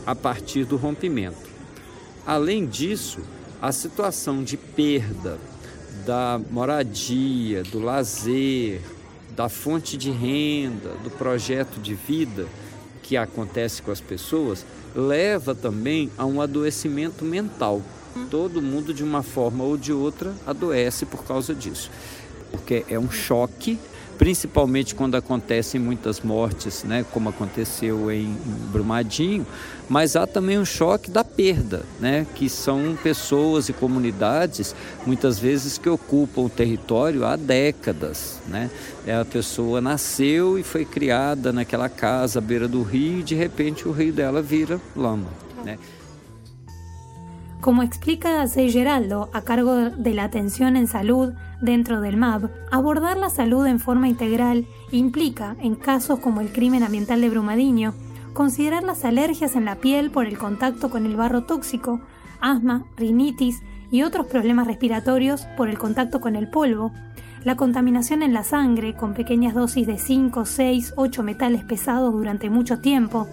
a 0.06 0.14
partir 0.14 0.64
do 0.64 0.76
rompimento. 0.76 1.48
Além 2.26 2.66
disso, 2.66 3.20
a 3.60 3.72
situação 3.72 4.42
de 4.42 4.56
perda 4.56 5.38
da 6.04 6.40
moradia, 6.50 7.62
do 7.62 7.78
lazer, 7.78 8.80
da 9.34 9.48
fonte 9.48 9.96
de 9.96 10.10
renda, 10.10 10.90
do 11.02 11.10
projeto 11.10 11.80
de 11.80 11.94
vida 11.94 12.46
que 13.02 13.16
acontece 13.16 13.82
com 13.82 13.90
as 13.90 14.00
pessoas, 14.00 14.64
leva 14.94 15.54
também 15.54 16.10
a 16.16 16.24
um 16.26 16.40
adoecimento 16.40 17.24
mental. 17.24 17.82
Uhum. 18.14 18.26
Todo 18.26 18.62
mundo, 18.62 18.92
de 18.92 19.04
uma 19.04 19.22
forma 19.22 19.64
ou 19.64 19.76
de 19.76 19.92
outra, 19.92 20.34
adoece 20.46 21.06
por 21.06 21.24
causa 21.24 21.54
disso 21.54 21.90
porque 22.50 22.84
é 22.88 22.98
um 22.98 23.10
choque, 23.10 23.78
principalmente 24.18 24.94
quando 24.94 25.14
acontecem 25.14 25.80
muitas 25.80 26.20
mortes, 26.20 26.84
né, 26.84 27.06
como 27.10 27.30
aconteceu 27.30 28.10
em 28.12 28.36
Brumadinho, 28.70 29.46
mas 29.88 30.14
há 30.14 30.26
também 30.26 30.58
um 30.58 30.64
choque 30.64 31.10
da 31.10 31.24
perda, 31.24 31.84
né, 31.98 32.26
que 32.34 32.48
são 32.48 32.98
pessoas 33.02 33.70
e 33.70 33.72
comunidades 33.72 34.74
muitas 35.06 35.38
vezes 35.38 35.78
que 35.78 35.88
ocupam 35.88 36.42
o 36.42 36.50
território 36.50 37.24
há 37.24 37.34
décadas, 37.34 38.38
né? 38.46 38.70
É 39.06 39.14
a 39.14 39.24
pessoa 39.24 39.80
nasceu 39.80 40.58
e 40.58 40.62
foi 40.62 40.84
criada 40.84 41.52
naquela 41.52 41.88
casa 41.88 42.38
à 42.38 42.42
beira 42.42 42.68
do 42.68 42.82
rio 42.82 43.20
e 43.20 43.22
de 43.22 43.34
repente 43.34 43.88
o 43.88 43.90
rio 43.90 44.12
dela 44.12 44.42
vira 44.42 44.78
lama, 44.94 45.28
né? 45.64 45.78
Como 47.60 47.82
explica 47.82 48.46
C. 48.46 48.70
Geraldo, 48.70 49.28
a 49.34 49.42
cargo 49.42 49.74
de 49.74 50.14
la 50.14 50.24
atención 50.24 50.76
en 50.76 50.86
salud 50.86 51.34
dentro 51.60 52.00
del 52.00 52.16
MAB, 52.16 52.48
abordar 52.70 53.18
la 53.18 53.28
salud 53.28 53.66
en 53.66 53.80
forma 53.80 54.08
integral 54.08 54.66
implica, 54.92 55.56
en 55.60 55.74
casos 55.74 56.20
como 56.20 56.40
el 56.40 56.52
crimen 56.52 56.82
ambiental 56.82 57.20
de 57.20 57.28
Brumadinho, 57.28 57.92
considerar 58.32 58.82
las 58.82 59.04
alergias 59.04 59.56
en 59.56 59.66
la 59.66 59.74
piel 59.74 60.10
por 60.10 60.24
el 60.24 60.38
contacto 60.38 60.88
con 60.88 61.04
el 61.04 61.16
barro 61.16 61.42
tóxico, 61.42 62.00
asma, 62.40 62.86
rinitis 62.96 63.62
y 63.90 64.04
otros 64.04 64.26
problemas 64.26 64.66
respiratorios 64.66 65.42
por 65.58 65.68
el 65.68 65.76
contacto 65.76 66.22
con 66.22 66.36
el 66.36 66.48
polvo, 66.48 66.92
la 67.44 67.56
contaminación 67.56 68.22
en 68.22 68.32
la 68.32 68.42
sangre 68.42 68.94
con 68.94 69.12
pequeñas 69.12 69.52
dosis 69.52 69.86
de 69.86 69.98
5, 69.98 70.46
6, 70.46 70.94
8 70.96 71.22
metales 71.22 71.62
pesados 71.64 72.14
durante 72.14 72.48
mucho 72.48 72.80
tiempo, 72.80 73.28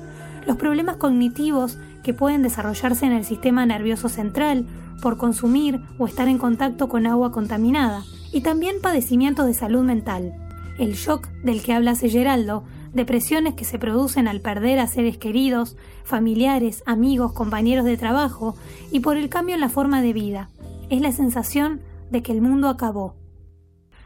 los 0.45 0.57
problemas 0.57 0.97
cognitivos 0.97 1.77
que 2.07 2.13
pueden 2.13 2.41
desarrollarse 2.41 3.05
en 3.05 3.11
el 3.11 3.25
sistema 3.25 3.65
nervioso 3.65 4.07
central 4.07 4.65
por 5.01 5.17
consumir 5.17 5.81
o 5.97 6.07
estar 6.07 6.29
en 6.29 6.37
contacto 6.37 6.87
con 6.87 7.05
agua 7.05 7.33
contaminada, 7.33 8.05
y 8.31 8.39
también 8.39 8.79
padecimientos 8.81 9.45
de 9.45 9.53
salud 9.53 9.83
mental. 9.83 10.33
El 10.79 10.93
shock 10.93 11.27
del 11.43 11.61
que 11.61 11.73
habla 11.73 11.97
Geraldo, 11.97 12.63
depresiones 12.93 13.55
que 13.55 13.65
se 13.65 13.77
producen 13.77 14.29
al 14.29 14.39
perder 14.39 14.79
a 14.79 14.87
seres 14.87 15.17
queridos, 15.17 15.75
familiares, 16.05 16.81
amigos, 16.85 17.33
compañeros 17.33 17.83
de 17.83 17.97
trabajo 17.97 18.55
y 18.89 19.01
por 19.01 19.17
el 19.17 19.27
cambio 19.27 19.55
en 19.55 19.61
la 19.61 19.67
forma 19.67 20.01
de 20.01 20.13
vida. 20.13 20.49
Es 20.89 21.01
la 21.01 21.11
sensación 21.11 21.81
de 22.09 22.23
que 22.23 22.31
el 22.31 22.39
mundo 22.39 22.69
acabó. 22.69 23.15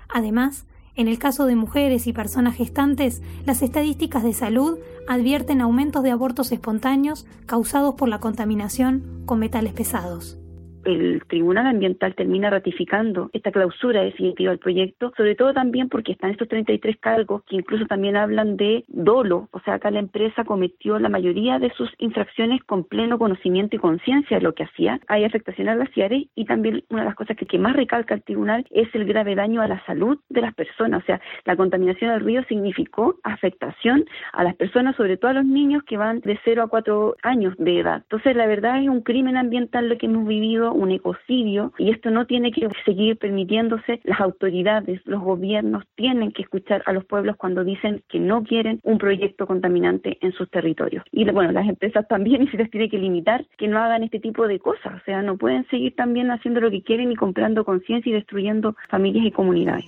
Además, 0.09 0.65
en 0.95 1.07
el 1.07 1.19
caso 1.19 1.45
de 1.45 1.55
mujeres 1.55 2.07
y 2.07 2.13
personas 2.13 2.55
gestantes, 2.55 3.21
las 3.45 3.61
estadísticas 3.61 4.23
de 4.23 4.33
salud 4.33 4.77
advierten 5.07 5.61
aumentos 5.61 6.03
de 6.03 6.11
abortos 6.11 6.51
espontáneos 6.51 7.25
causados 7.45 7.95
por 7.95 8.09
la 8.09 8.19
contaminación 8.19 9.23
con 9.25 9.39
metales 9.39 9.73
pesados 9.73 10.40
el 10.85 11.23
Tribunal 11.27 11.67
Ambiental 11.67 12.15
termina 12.15 12.49
ratificando 12.49 13.29
esta 13.33 13.51
clausura 13.51 14.01
definitiva 14.01 14.51
del 14.51 14.59
proyecto, 14.59 15.13
sobre 15.15 15.35
todo 15.35 15.53
también 15.53 15.89
porque 15.89 16.13
están 16.13 16.31
estos 16.31 16.47
33 16.47 16.97
cargos 16.97 17.43
que 17.43 17.55
incluso 17.57 17.85
también 17.85 18.15
hablan 18.15 18.57
de 18.57 18.83
dolo, 18.87 19.47
o 19.51 19.59
sea, 19.61 19.75
acá 19.75 19.91
la 19.91 19.99
empresa 19.99 20.43
cometió 20.43 20.99
la 20.99 21.09
mayoría 21.09 21.59
de 21.59 21.71
sus 21.71 21.89
infracciones 21.99 22.63
con 22.63 22.83
pleno 22.83 23.17
conocimiento 23.17 23.75
y 23.75 23.79
conciencia 23.79 24.37
de 24.37 24.43
lo 24.43 24.53
que 24.53 24.63
hacía. 24.63 24.99
Hay 25.07 25.23
afectaciones 25.23 25.75
glaciares 25.75 26.27
y 26.35 26.45
también 26.45 26.83
una 26.89 27.01
de 27.01 27.07
las 27.07 27.15
cosas 27.15 27.37
que, 27.37 27.45
que 27.45 27.59
más 27.59 27.75
recalca 27.75 28.13
el 28.13 28.23
tribunal 28.23 28.65
es 28.71 28.93
el 28.93 29.05
grave 29.05 29.35
daño 29.35 29.61
a 29.61 29.67
la 29.67 29.83
salud 29.85 30.19
de 30.29 30.41
las 30.41 30.53
personas, 30.53 31.03
o 31.03 31.05
sea, 31.05 31.21
la 31.45 31.55
contaminación 31.55 32.11
del 32.11 32.25
río 32.25 32.43
significó 32.43 33.15
afectación 33.23 34.05
a 34.33 34.43
las 34.43 34.55
personas, 34.55 34.95
sobre 34.95 35.17
todo 35.17 35.31
a 35.31 35.35
los 35.35 35.45
niños 35.45 35.83
que 35.83 35.97
van 35.97 36.21
de 36.21 36.39
0 36.43 36.63
a 36.63 36.67
4 36.67 37.15
años 37.23 37.55
de 37.57 37.79
edad. 37.79 37.97
Entonces, 38.03 38.35
la 38.35 38.47
verdad 38.47 38.81
es 38.81 38.89
un 38.89 39.01
crimen 39.01 39.37
ambiental 39.37 39.89
lo 39.89 39.97
que 39.97 40.05
hemos 40.05 40.27
vivido 40.27 40.70
un 40.73 40.91
ecocidio 40.91 41.73
y 41.77 41.91
esto 41.91 42.11
no 42.11 42.25
tiene 42.25 42.51
que 42.51 42.67
seguir 42.85 43.17
permitiéndose. 43.17 43.99
Las 44.03 44.19
autoridades, 44.21 45.01
los 45.05 45.21
gobiernos 45.21 45.83
tienen 45.95 46.31
que 46.31 46.43
escuchar 46.43 46.83
a 46.85 46.93
los 46.93 47.05
pueblos 47.05 47.35
cuando 47.37 47.63
dicen 47.63 48.03
que 48.09 48.19
no 48.19 48.43
quieren 48.43 48.79
un 48.83 48.97
proyecto 48.97 49.47
contaminante 49.47 50.17
en 50.21 50.31
sus 50.33 50.49
territorios. 50.49 51.03
Y 51.11 51.29
bueno, 51.29 51.51
las 51.51 51.67
empresas 51.67 52.07
también 52.07 52.43
y 52.43 52.47
se 52.51 52.57
les 52.57 52.69
tiene 52.71 52.89
que 52.89 52.97
limitar 52.97 53.45
que 53.57 53.67
no 53.67 53.79
hagan 53.79 54.03
este 54.03 54.19
tipo 54.19 54.47
de 54.47 54.59
cosas. 54.59 55.01
O 55.01 55.05
sea, 55.05 55.21
no 55.21 55.37
pueden 55.37 55.67
seguir 55.69 55.95
también 55.95 56.31
haciendo 56.31 56.61
lo 56.61 56.71
que 56.71 56.83
quieren 56.83 57.11
y 57.11 57.15
comprando 57.15 57.65
conciencia 57.65 58.09
y 58.09 58.13
destruyendo 58.13 58.75
familias 58.89 59.25
y 59.25 59.31
comunidades. 59.31 59.85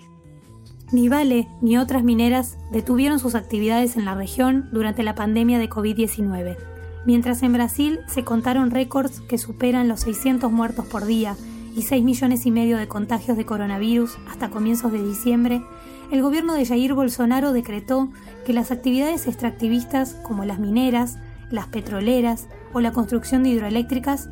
Ni 0.92 1.10
Vale 1.10 1.48
ni 1.62 1.78
otras 1.78 2.04
mineras 2.04 2.58
detuvieron 2.72 3.18
sus 3.18 3.36
actividades 3.36 3.98
en 3.98 4.06
la 4.06 4.16
región 4.16 4.66
durante 4.72 5.02
la 5.02 5.16
pandemia 5.16 5.58
de 5.58 5.70
COVID-19 5.70 6.73
mientras 7.06 7.44
en 7.44 7.54
Brasil 7.54 8.00
se 8.08 8.24
contaron 8.24 8.72
récords 8.72 9.22
que 9.22 9.38
superan 9.38 9.88
los 9.88 10.02
600 10.02 10.52
muertos 10.52 10.86
por 10.86 11.06
día 11.06 11.36
y 11.76 11.84
6 11.84 12.04
millones 12.04 12.46
y 12.46 12.52
medio 12.52 12.78
de 12.78 12.88
contagios 12.88 13.38
de 13.38 13.46
coronavirus 13.46 14.18
hasta 14.30 14.50
comienzos 14.50 14.92
de 14.92 15.04
diciembre, 15.04 15.64
el 16.12 16.22
gobierno 16.22 16.54
de 16.54 16.66
Jair 16.66 16.94
Bolsonaro 16.94 17.54
decretó 17.54 18.10
que 18.46 18.54
las 18.54 18.72
actividades 18.72 19.28
extractivistas 19.28 20.16
como 20.24 20.46
las 20.46 20.60
mineras, 20.60 21.18
las 21.50 21.68
petroleras 21.68 22.48
o 22.74 22.82
la 22.82 22.92
construcción 22.92 23.44
de 23.44 23.50
hidroeléctricas 23.50 24.30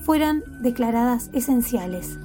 fueran 0.00 0.42
declaradas 0.60 1.30
esenciales. 1.32 2.18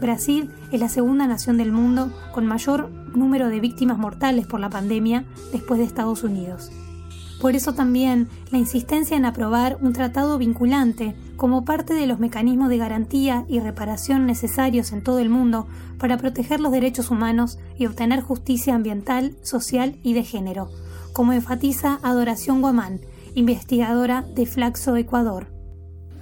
Brasil 0.00 0.50
es 0.72 0.80
la 0.80 0.88
segunda 0.88 1.26
nación 1.26 1.56
del 1.56 1.72
mundo 1.72 2.12
con 2.34 2.46
mayor 2.46 2.90
número 3.14 3.48
de 3.48 3.60
víctimas 3.60 3.98
mortales 3.98 4.46
por 4.46 4.60
la 4.60 4.68
pandemia 4.70 5.24
después 5.52 5.78
de 5.78 5.86
Estados 5.86 6.22
Unidos. 6.22 6.70
Por 7.40 7.54
eso 7.54 7.74
también 7.74 8.28
la 8.50 8.58
insistencia 8.58 9.16
en 9.16 9.26
aprobar 9.26 9.76
un 9.80 9.92
tratado 9.92 10.38
vinculante 10.38 11.14
como 11.36 11.64
parte 11.64 11.92
de 11.92 12.06
los 12.06 12.18
mecanismos 12.18 12.70
de 12.70 12.78
garantía 12.78 13.44
y 13.46 13.60
reparación 13.60 14.26
necesarios 14.26 14.92
en 14.92 15.02
todo 15.02 15.18
el 15.18 15.28
mundo 15.28 15.66
para 15.98 16.16
proteger 16.16 16.60
los 16.60 16.72
derechos 16.72 17.10
humanos 17.10 17.58
y 17.78 17.86
obtener 17.86 18.22
justicia 18.22 18.74
ambiental, 18.74 19.36
social 19.42 19.96
y 20.02 20.14
de 20.14 20.24
género, 20.24 20.70
como 21.12 21.34
enfatiza 21.34 22.00
Adoración 22.02 22.62
Guamán, 22.62 23.00
investigadora 23.34 24.24
de 24.34 24.46
Flaxo 24.46 24.96
Ecuador. 24.96 25.55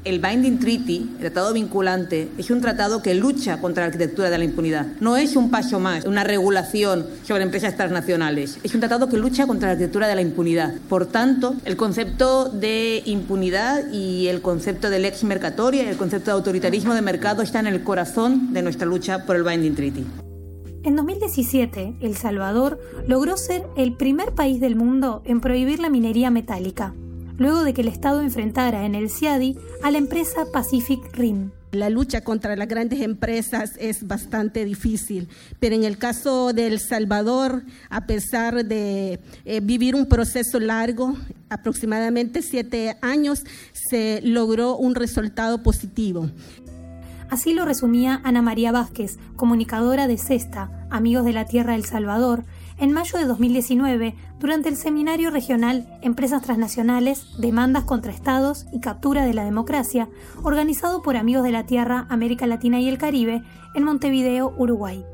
El 0.05 0.19
Binding 0.19 0.59
Treaty, 0.59 1.13
el 1.15 1.19
tratado 1.19 1.55
vinculante, 1.55 2.29
es 2.37 2.51
un 2.51 2.61
tratado 2.61 3.01
que 3.01 3.15
lucha 3.15 3.63
contra 3.63 3.85
la 3.85 3.87
arquitectura 3.87 4.29
de 4.29 4.37
la 4.37 4.45
impunidad. 4.45 4.87
No 5.01 5.17
es 5.17 5.35
un 5.35 5.51
paso 5.51 5.81
más, 5.81 6.05
una 6.05 6.25
regulación 6.25 7.07
sobre 7.27 7.43
empresas 7.43 7.75
transnacionales. 7.75 8.59
Es 8.63 8.75
un 8.75 8.81
tratado 8.81 9.09
que 9.09 9.17
lucha 9.17 9.47
contra 9.47 9.69
la 9.69 9.73
arquitectura 9.73 10.07
de 10.07 10.15
la 10.15 10.21
impunidad. 10.21 10.75
Por 10.91 11.07
tanto, 11.07 11.55
el 11.65 11.79
concepto 11.79 12.51
de 12.51 13.03
impunidad 13.07 13.91
y 13.93 14.29
el 14.29 14.43
concepto 14.43 14.91
de 14.91 14.99
lex 14.99 15.25
mercatoria 15.25 15.85
y 15.85 15.87
el 15.87 15.97
concepto 15.97 16.33
de 16.33 16.37
autoritarismo 16.37 16.93
de 16.93 17.01
mercado 17.01 17.41
está 17.41 17.61
en 17.61 17.67
el 17.67 17.83
corazón 17.83 18.53
de 18.53 18.61
nuestra 18.61 18.87
lucha 18.87 19.25
por 19.25 19.37
el 19.37 19.43
Binding 19.43 19.75
Treaty. 19.75 20.05
En 20.83 20.97
2017, 20.97 21.95
El 22.03 22.15
Salvador 22.15 22.79
logró 23.07 23.39
ser 23.39 23.65
el 23.75 23.97
primer 23.97 24.35
país 24.35 24.61
del 24.61 24.77
mundo 24.77 25.23
en 25.25 25.41
prohibir 25.41 25.79
la 25.79 25.89
minería 25.89 26.31
metálica, 26.31 26.93
luego 27.37 27.65
de 27.65 27.75
que 27.75 27.83
el 27.83 27.89
Estado 27.89 28.21
enfrentara 28.21 28.87
en 28.87 28.95
el 28.95 29.11
CIADI 29.11 29.57
a 29.83 29.91
la 29.91 29.99
empresa 29.99 30.47
Pacific 30.53 31.01
Rim. 31.13 31.51
La 31.73 31.91
lucha 31.91 32.21
contra 32.23 32.55
las 32.55 32.69
grandes 32.69 33.01
empresas 33.01 33.73
es 33.81 34.07
bastante 34.07 34.65
difícil, 34.65 35.29
pero 35.59 35.75
en 35.75 35.83
el 35.83 35.99
caso 35.99 36.53
de 36.53 36.69
El 36.69 36.79
Salvador, 36.79 37.65
a 37.91 38.07
pesar 38.07 38.65
de 38.65 39.19
eh, 39.45 39.61
vivir 39.61 39.97
un 39.97 40.07
proceso 40.07 40.61
largo, 40.61 41.17
aproximadamente 41.49 42.43
siete 42.43 42.97
años, 43.03 43.43
se 43.73 44.21
logró 44.23 44.77
un 44.77 44.95
resultado 44.95 45.65
positivo. 45.65 46.31
Así 47.29 47.55
lo 47.55 47.65
resumía 47.65 48.21
Ana 48.23 48.43
María 48.43 48.71
Vázquez, 48.71 49.19
comunicadora 49.35 50.07
de 50.07 50.19
CESTA, 50.19 50.87
Amigos 50.91 51.25
de 51.25 51.33
la 51.33 51.47
Tierra 51.47 51.75
El 51.75 51.85
Salvador, 51.85 52.45
en 52.79 52.93
mayo 52.93 53.19
de 53.19 53.27
2019 53.27 54.15
durante 54.39 54.69
el 54.69 54.77
seminario 54.77 55.31
regional 55.31 55.87
Empresas 56.03 56.43
Transnacionales, 56.43 57.27
Demandas 57.39 57.85
contra 57.85 58.13
Estados 58.13 58.67
y 58.73 58.81
Captura 58.81 59.25
de 59.25 59.35
la 59.35 59.45
Democracia, 59.45 60.09
organizado 60.43 61.03
por 61.03 61.17
Amigos 61.17 61.45
de 61.45 61.53
la 61.53 61.67
Tierra, 61.67 62.07
América 62.11 62.47
Latina 62.47 62.81
y 62.81 62.89
el 62.89 62.99
Caribe, 62.99 63.43
en 63.75 63.85
Montevideo, 63.85 64.55
Uruguay 64.59 65.05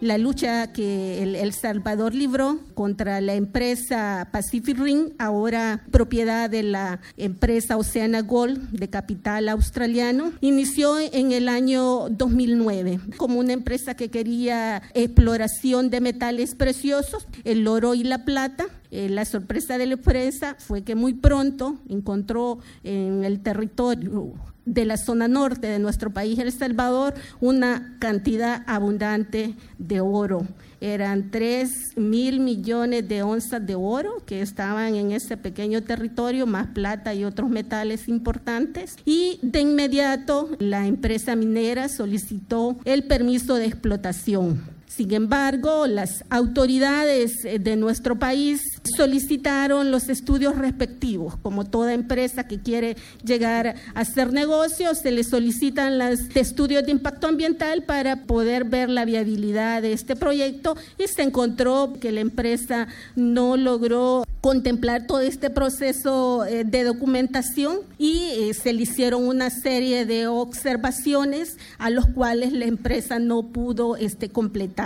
la 0.00 0.18
lucha 0.18 0.72
que 0.72 1.22
el, 1.22 1.52
Salvador 1.52 2.14
libró 2.14 2.58
contra 2.74 3.20
la 3.20 3.34
empresa 3.34 4.28
Pacific 4.32 4.78
Ring, 4.78 5.12
ahora 5.18 5.82
propiedad 5.90 6.50
de 6.50 6.62
la 6.62 7.00
empresa 7.16 7.76
Oceana 7.76 8.22
Gold 8.22 8.70
de 8.70 8.88
capital 8.88 9.48
australiano, 9.48 10.32
inició 10.40 10.98
en 10.98 11.32
el 11.32 11.48
año 11.48 12.08
2009 12.10 13.00
como 13.16 13.38
una 13.38 13.52
empresa 13.52 13.94
que 13.94 14.10
quería 14.10 14.82
exploración 14.94 15.90
de 15.90 16.00
metales 16.00 16.54
preciosos, 16.54 17.26
el 17.44 17.66
oro 17.66 17.94
y 17.94 18.04
la 18.04 18.24
plata. 18.24 18.66
Eh, 18.90 19.08
la 19.08 19.24
sorpresa 19.24 19.76
de 19.78 19.86
la 19.86 19.94
empresa 19.94 20.56
fue 20.58 20.82
que 20.82 20.94
muy 20.94 21.14
pronto 21.14 21.78
encontró 21.88 22.58
en 22.84 23.24
el 23.24 23.40
territorio 23.40 24.34
de 24.66 24.84
la 24.84 24.96
zona 24.96 25.28
norte 25.28 25.66
de 25.66 25.78
nuestro 25.78 26.10
país, 26.10 26.38
El 26.38 26.52
Salvador, 26.52 27.14
una 27.40 27.96
cantidad 27.98 28.62
abundante 28.66 29.54
de 29.78 30.00
oro. 30.00 30.46
Eran 30.80 31.30
3 31.30 31.96
mil 31.96 32.40
millones 32.40 33.08
de 33.08 33.22
onzas 33.22 33.64
de 33.66 33.74
oro 33.74 34.22
que 34.26 34.42
estaban 34.42 34.94
en 34.96 35.12
ese 35.12 35.36
pequeño 35.36 35.82
territorio, 35.82 36.46
más 36.46 36.68
plata 36.68 37.14
y 37.14 37.24
otros 37.24 37.48
metales 37.48 38.06
importantes. 38.08 38.96
Y 39.04 39.38
de 39.42 39.60
inmediato 39.60 40.50
la 40.58 40.86
empresa 40.86 41.36
minera 41.36 41.88
solicitó 41.88 42.76
el 42.84 43.04
permiso 43.04 43.54
de 43.54 43.66
explotación 43.66 44.73
sin 44.96 45.12
embargo, 45.12 45.88
las 45.88 46.24
autoridades 46.30 47.44
eh, 47.44 47.58
de 47.58 47.74
nuestro 47.74 48.16
país 48.16 48.62
solicitaron 48.96 49.90
los 49.90 50.08
estudios 50.08 50.56
respectivos. 50.56 51.36
Como 51.38 51.64
toda 51.64 51.94
empresa 51.94 52.46
que 52.46 52.60
quiere 52.60 52.96
llegar 53.24 53.74
a 53.94 54.00
hacer 54.00 54.32
negocios, 54.32 54.98
se 54.98 55.10
le 55.10 55.24
solicitan 55.24 55.98
los 55.98 56.20
estudios 56.36 56.84
de 56.84 56.92
impacto 56.92 57.26
ambiental 57.26 57.82
para 57.82 58.22
poder 58.22 58.64
ver 58.64 58.88
la 58.88 59.04
viabilidad 59.04 59.82
de 59.82 59.94
este 59.94 60.14
proyecto 60.14 60.76
y 60.96 61.08
se 61.08 61.22
encontró 61.22 61.94
que 62.00 62.12
la 62.12 62.20
empresa 62.20 62.86
no 63.16 63.56
logró 63.56 64.24
contemplar 64.44 65.06
todo 65.06 65.20
este 65.20 65.48
proceso 65.48 66.44
eh, 66.44 66.64
de 66.64 66.84
documentación 66.84 67.78
y 67.96 68.28
eh, 68.30 68.52
se 68.52 68.74
le 68.74 68.82
hicieron 68.82 69.26
una 69.26 69.48
serie 69.48 70.04
de 70.04 70.26
observaciones 70.26 71.56
a 71.78 71.88
los 71.88 72.06
cuales 72.08 72.52
la 72.52 72.66
empresa 72.66 73.18
no 73.18 73.44
pudo 73.44 73.96
este, 73.96 74.28
completar. 74.28 74.83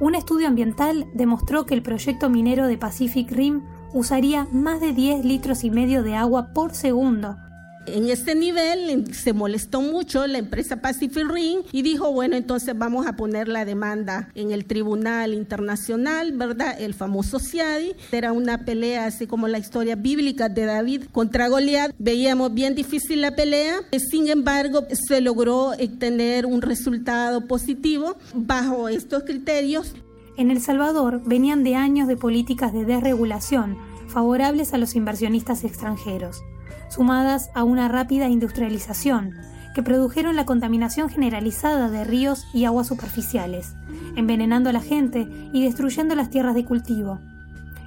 Un 0.00 0.14
estudio 0.14 0.46
ambiental 0.46 1.08
demostró 1.14 1.66
que 1.66 1.74
el 1.74 1.82
proyecto 1.82 2.30
minero 2.30 2.66
de 2.66 2.78
Pacific 2.78 3.30
Rim 3.32 3.62
usaría 3.92 4.46
más 4.52 4.80
de 4.80 4.92
10 4.92 5.24
litros 5.24 5.64
y 5.64 5.70
medio 5.70 6.02
de 6.02 6.14
agua 6.14 6.52
por 6.54 6.74
segundo 6.74 7.36
en 7.94 8.08
este 8.08 8.34
nivel 8.34 9.14
se 9.14 9.32
molestó 9.32 9.80
mucho 9.80 10.26
la 10.26 10.38
empresa 10.38 10.80
Pacific 10.80 11.26
Ring 11.28 11.60
y 11.72 11.82
dijo, 11.82 12.12
bueno, 12.12 12.36
entonces 12.36 12.76
vamos 12.76 13.06
a 13.06 13.14
poner 13.16 13.48
la 13.48 13.64
demanda 13.64 14.30
en 14.34 14.50
el 14.50 14.64
Tribunal 14.64 15.34
Internacional, 15.34 16.32
¿verdad? 16.32 16.80
El 16.80 16.94
famoso 16.94 17.38
CIADI. 17.38 17.94
Era 18.12 18.32
una 18.32 18.64
pelea 18.64 19.06
así 19.06 19.26
como 19.26 19.48
la 19.48 19.58
historia 19.58 19.96
bíblica 19.96 20.48
de 20.48 20.66
David 20.66 21.04
contra 21.12 21.48
Goliat. 21.48 21.94
Veíamos 21.98 22.54
bien 22.54 22.74
difícil 22.74 23.20
la 23.20 23.34
pelea, 23.34 23.80
sin 24.10 24.28
embargo, 24.28 24.84
se 24.90 25.20
logró 25.20 25.72
tener 25.98 26.46
un 26.46 26.62
resultado 26.62 27.46
positivo 27.46 28.16
bajo 28.34 28.88
estos 28.88 29.24
criterios. 29.24 29.94
En 30.36 30.50
El 30.50 30.60
Salvador 30.60 31.22
venían 31.24 31.64
de 31.64 31.74
años 31.74 32.08
de 32.08 32.16
políticas 32.16 32.72
de 32.72 32.84
desregulación 32.84 33.76
favorables 34.08 34.72
a 34.72 34.78
los 34.78 34.94
inversionistas 34.94 35.64
extranjeros 35.64 36.42
sumadas 36.88 37.50
a 37.54 37.64
una 37.64 37.88
rápida 37.88 38.28
industrialización, 38.28 39.34
que 39.74 39.82
produjeron 39.82 40.34
la 40.34 40.46
contaminación 40.46 41.08
generalizada 41.08 41.88
de 41.88 42.04
ríos 42.04 42.46
y 42.52 42.64
aguas 42.64 42.88
superficiales, 42.88 43.74
envenenando 44.16 44.70
a 44.70 44.72
la 44.72 44.80
gente 44.80 45.28
y 45.52 45.64
destruyendo 45.64 46.14
las 46.14 46.30
tierras 46.30 46.54
de 46.54 46.64
cultivo. 46.64 47.20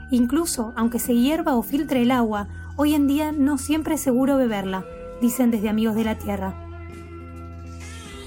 Incluso, 0.10 0.74
aunque 0.76 1.00
se 1.00 1.16
hierva 1.16 1.56
o 1.56 1.64
filtre 1.64 2.02
el 2.02 2.12
agua, 2.12 2.48
hoy 2.76 2.94
en 2.94 3.08
día 3.08 3.32
no 3.32 3.58
siempre 3.58 3.96
es 3.96 4.02
seguro 4.02 4.38
beberla, 4.38 4.86
dicen 5.22 5.52
desde 5.52 5.70
Amigos 5.70 5.96
de 5.96 6.04
la 6.04 6.18
Tierra. 6.18 6.54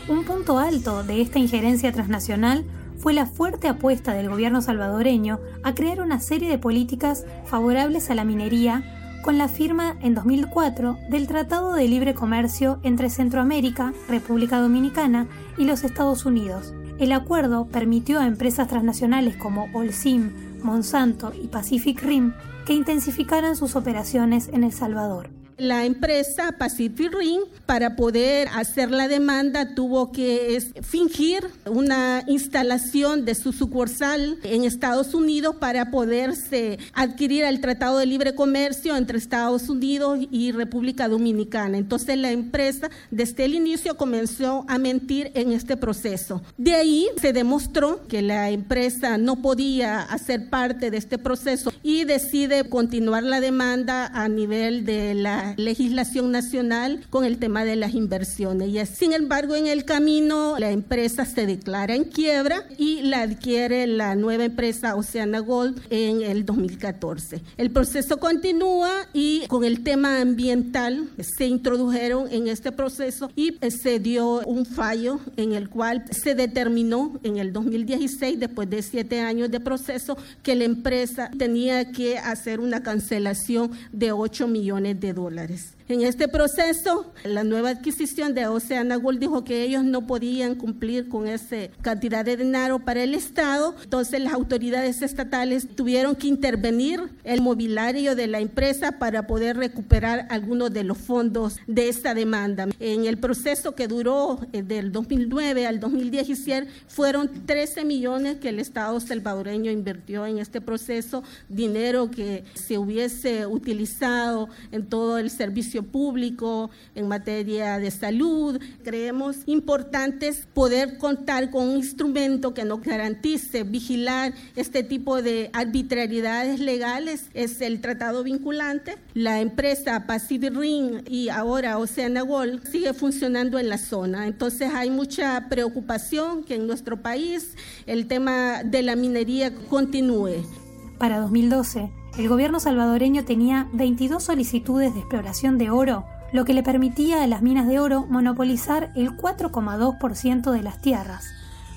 Un 0.08 0.24
punto 0.24 0.58
alto 0.58 1.02
de 1.02 1.22
esta 1.22 1.38
injerencia 1.38 1.90
transnacional 1.92 2.66
fue 2.98 3.12
la 3.12 3.26
fuerte 3.26 3.68
apuesta 3.68 4.12
del 4.12 4.28
gobierno 4.28 4.62
salvadoreño 4.62 5.40
a 5.62 5.74
crear 5.74 6.00
una 6.00 6.20
serie 6.20 6.48
de 6.48 6.58
políticas 6.58 7.24
favorables 7.46 8.10
a 8.10 8.14
la 8.14 8.24
minería 8.24 8.93
con 9.24 9.38
la 9.38 9.48
firma 9.48 9.96
en 10.02 10.14
2004 10.14 10.98
del 11.08 11.26
Tratado 11.26 11.72
de 11.72 11.88
Libre 11.88 12.12
Comercio 12.12 12.78
entre 12.82 13.08
Centroamérica, 13.08 13.94
República 14.06 14.60
Dominicana 14.60 15.26
y 15.56 15.64
los 15.64 15.82
Estados 15.82 16.26
Unidos. 16.26 16.74
El 16.98 17.10
acuerdo 17.10 17.66
permitió 17.66 18.20
a 18.20 18.26
empresas 18.26 18.68
transnacionales 18.68 19.38
como 19.38 19.70
Olsim, 19.72 20.30
Monsanto 20.62 21.32
y 21.34 21.46
Pacific 21.46 22.02
Rim 22.02 22.34
que 22.66 22.74
intensificaran 22.74 23.56
sus 23.56 23.76
operaciones 23.76 24.48
en 24.48 24.62
El 24.62 24.72
Salvador. 24.72 25.30
La 25.56 25.84
empresa 25.84 26.52
Pacific 26.58 27.14
Ring, 27.14 27.42
para 27.64 27.94
poder 27.94 28.48
hacer 28.54 28.90
la 28.90 29.06
demanda, 29.06 29.74
tuvo 29.74 30.10
que 30.10 30.60
fingir 30.82 31.46
una 31.66 32.24
instalación 32.26 33.24
de 33.24 33.36
su 33.36 33.52
sucursal 33.52 34.38
en 34.42 34.64
Estados 34.64 35.14
Unidos 35.14 35.56
para 35.60 35.92
poderse 35.92 36.78
adquirir 36.92 37.44
el 37.44 37.60
Tratado 37.60 37.98
de 37.98 38.06
Libre 38.06 38.34
Comercio 38.34 38.96
entre 38.96 39.18
Estados 39.18 39.68
Unidos 39.68 40.18
y 40.30 40.50
República 40.50 41.08
Dominicana. 41.08 41.78
Entonces 41.78 42.18
la 42.18 42.32
empresa 42.32 42.90
desde 43.12 43.44
el 43.44 43.54
inicio 43.54 43.96
comenzó 43.96 44.64
a 44.66 44.78
mentir 44.78 45.30
en 45.34 45.52
este 45.52 45.76
proceso. 45.76 46.42
De 46.58 46.74
ahí 46.74 47.06
se 47.20 47.32
demostró 47.32 48.06
que 48.08 48.22
la 48.22 48.50
empresa 48.50 49.18
no 49.18 49.40
podía 49.40 50.00
hacer 50.02 50.50
parte 50.50 50.90
de 50.90 50.96
este 50.96 51.18
proceso 51.18 51.72
y 51.82 52.04
decide 52.04 52.68
continuar 52.68 53.22
la 53.22 53.40
demanda 53.40 54.06
a 54.06 54.28
nivel 54.28 54.84
de 54.84 55.14
la 55.14 55.43
legislación 55.57 56.33
nacional 56.33 57.04
con 57.11 57.24
el 57.24 57.38
tema 57.38 57.64
de 57.64 57.76
las 57.76 57.94
inversiones. 57.94 58.68
Y 58.68 58.87
sin 58.87 59.12
embargo, 59.12 59.54
en 59.54 59.66
el 59.66 59.85
camino 59.85 60.57
la 60.59 60.70
empresa 60.70 61.24
se 61.24 61.46
declara 61.46 61.94
en 61.94 62.04
quiebra 62.04 62.64
y 62.78 63.02
la 63.02 63.22
adquiere 63.22 63.87
la 63.87 64.14
nueva 64.14 64.44
empresa 64.44 64.94
Oceana 64.96 65.40
Gold 65.40 65.80
en 65.90 66.22
el 66.22 66.44
2014. 66.44 67.42
El 67.57 67.70
proceso 67.70 68.18
continúa 68.18 68.90
y 69.12 69.46
con 69.48 69.64
el 69.64 69.83
tema 69.83 70.20
ambiental 70.20 71.09
se 71.18 71.46
introdujeron 71.46 72.28
en 72.30 72.48
este 72.48 72.72
proceso 72.72 73.30
y 73.37 73.59
se 73.70 73.98
dio 73.98 74.40
un 74.46 74.66
fallo 74.66 75.20
en 75.37 75.52
el 75.52 75.68
cual 75.68 76.04
se 76.11 76.35
determinó 76.35 77.18
en 77.22 77.38
el 77.38 77.52
2016, 77.52 78.38
después 78.38 78.70
de 78.70 78.83
siete 78.83 79.20
años 79.20 79.50
de 79.50 79.61
proceso, 79.61 80.16
que 80.42 80.54
la 80.54 80.64
empresa 80.64 81.30
tenía 81.37 81.92
que 81.92 82.18
hacer 82.18 82.61
una 82.61 82.83
cancelación 82.83 83.72
de 83.92 84.12
8 84.12 84.46
millones 84.48 85.00
de 85.00 85.12
dólares 85.12 85.33
escolares. 85.34 85.73
En 85.86 86.00
este 86.00 86.28
proceso, 86.28 87.12
la 87.24 87.44
nueva 87.44 87.68
adquisición 87.68 88.32
de 88.32 88.46
Oceana 88.46 88.96
Gold 88.96 89.18
dijo 89.18 89.44
que 89.44 89.64
ellos 89.64 89.84
no 89.84 90.06
podían 90.06 90.54
cumplir 90.54 91.10
con 91.10 91.28
esa 91.28 91.68
cantidad 91.82 92.24
de 92.24 92.38
dinero 92.38 92.78
para 92.78 93.02
el 93.02 93.14
Estado, 93.14 93.74
entonces 93.82 94.18
las 94.22 94.32
autoridades 94.32 95.02
estatales 95.02 95.68
tuvieron 95.76 96.16
que 96.16 96.26
intervenir 96.26 97.02
el 97.22 97.42
mobiliario 97.42 98.16
de 98.16 98.28
la 98.28 98.40
empresa 98.40 98.92
para 98.92 99.26
poder 99.26 99.58
recuperar 99.58 100.26
algunos 100.30 100.72
de 100.72 100.84
los 100.84 100.96
fondos 100.96 101.58
de 101.66 101.90
esta 101.90 102.14
demanda. 102.14 102.66
En 102.80 103.04
el 103.04 103.18
proceso 103.18 103.74
que 103.74 103.86
duró 103.86 104.40
eh, 104.54 104.62
del 104.62 104.90
2009 104.90 105.66
al 105.66 105.80
2017 105.80 106.66
fueron 106.88 107.44
13 107.44 107.84
millones 107.84 108.38
que 108.38 108.48
el 108.48 108.58
Estado 108.58 108.98
salvadoreño 109.00 109.70
invirtió 109.70 110.24
en 110.24 110.38
este 110.38 110.62
proceso, 110.62 111.22
dinero 111.50 112.10
que 112.10 112.44
se 112.54 112.78
hubiese 112.78 113.44
utilizado 113.44 114.48
en 114.72 114.86
todo 114.86 115.18
el 115.18 115.28
servicio 115.28 115.73
servicio 115.74 115.82
público, 115.82 116.70
en 116.94 117.08
materia 117.08 117.78
de 117.78 117.90
salud. 117.90 118.60
Creemos 118.84 119.37
importantes 119.46 120.46
poder 120.54 120.98
contar 120.98 121.50
con 121.50 121.68
un 121.68 121.76
instrumento 121.78 122.54
que 122.54 122.64
nos 122.64 122.80
garantice 122.82 123.64
vigilar 123.64 124.32
este 124.54 124.82
tipo 124.82 125.20
de 125.22 125.50
arbitrariedades 125.52 126.60
legales. 126.60 127.26
Es 127.34 127.60
el 127.60 127.80
tratado 127.80 128.22
vinculante. 128.22 128.96
La 129.14 129.40
empresa 129.40 130.06
Pacific 130.06 130.54
Ring 130.54 131.02
y 131.08 131.28
ahora 131.28 131.78
Oceana 131.78 132.22
Gold 132.22 132.68
sigue 132.70 132.92
funcionando 132.92 133.58
en 133.58 133.68
la 133.68 133.78
zona. 133.78 134.26
Entonces 134.26 134.70
hay 134.74 134.90
mucha 134.90 135.48
preocupación 135.48 136.44
que 136.44 136.54
en 136.54 136.66
nuestro 136.66 137.02
país 137.02 137.56
el 137.87 138.06
tema 138.06 138.62
de 138.62 138.82
la 138.82 138.94
minería 138.94 139.52
continúe. 139.68 140.63
Para 140.98 141.18
2012, 141.20 141.90
el 142.18 142.28
gobierno 142.28 142.61
salvadoreño 142.61 143.24
tenía 143.24 143.68
22 143.72 144.22
solicitudes 144.22 144.94
de 144.94 145.00
exploración 145.00 145.59
de 145.59 145.70
oro, 145.70 146.04
lo 146.33 146.44
que 146.44 146.54
le 146.54 146.62
permitía 146.62 147.22
a 147.22 147.26
las 147.26 147.42
minas 147.42 147.66
de 147.66 147.80
oro 147.80 148.07
monopolizar 148.09 148.92
el 148.94 149.11
4,2% 149.16 150.50
de 150.50 150.62
las 150.62 150.80
tierras, 150.80 151.26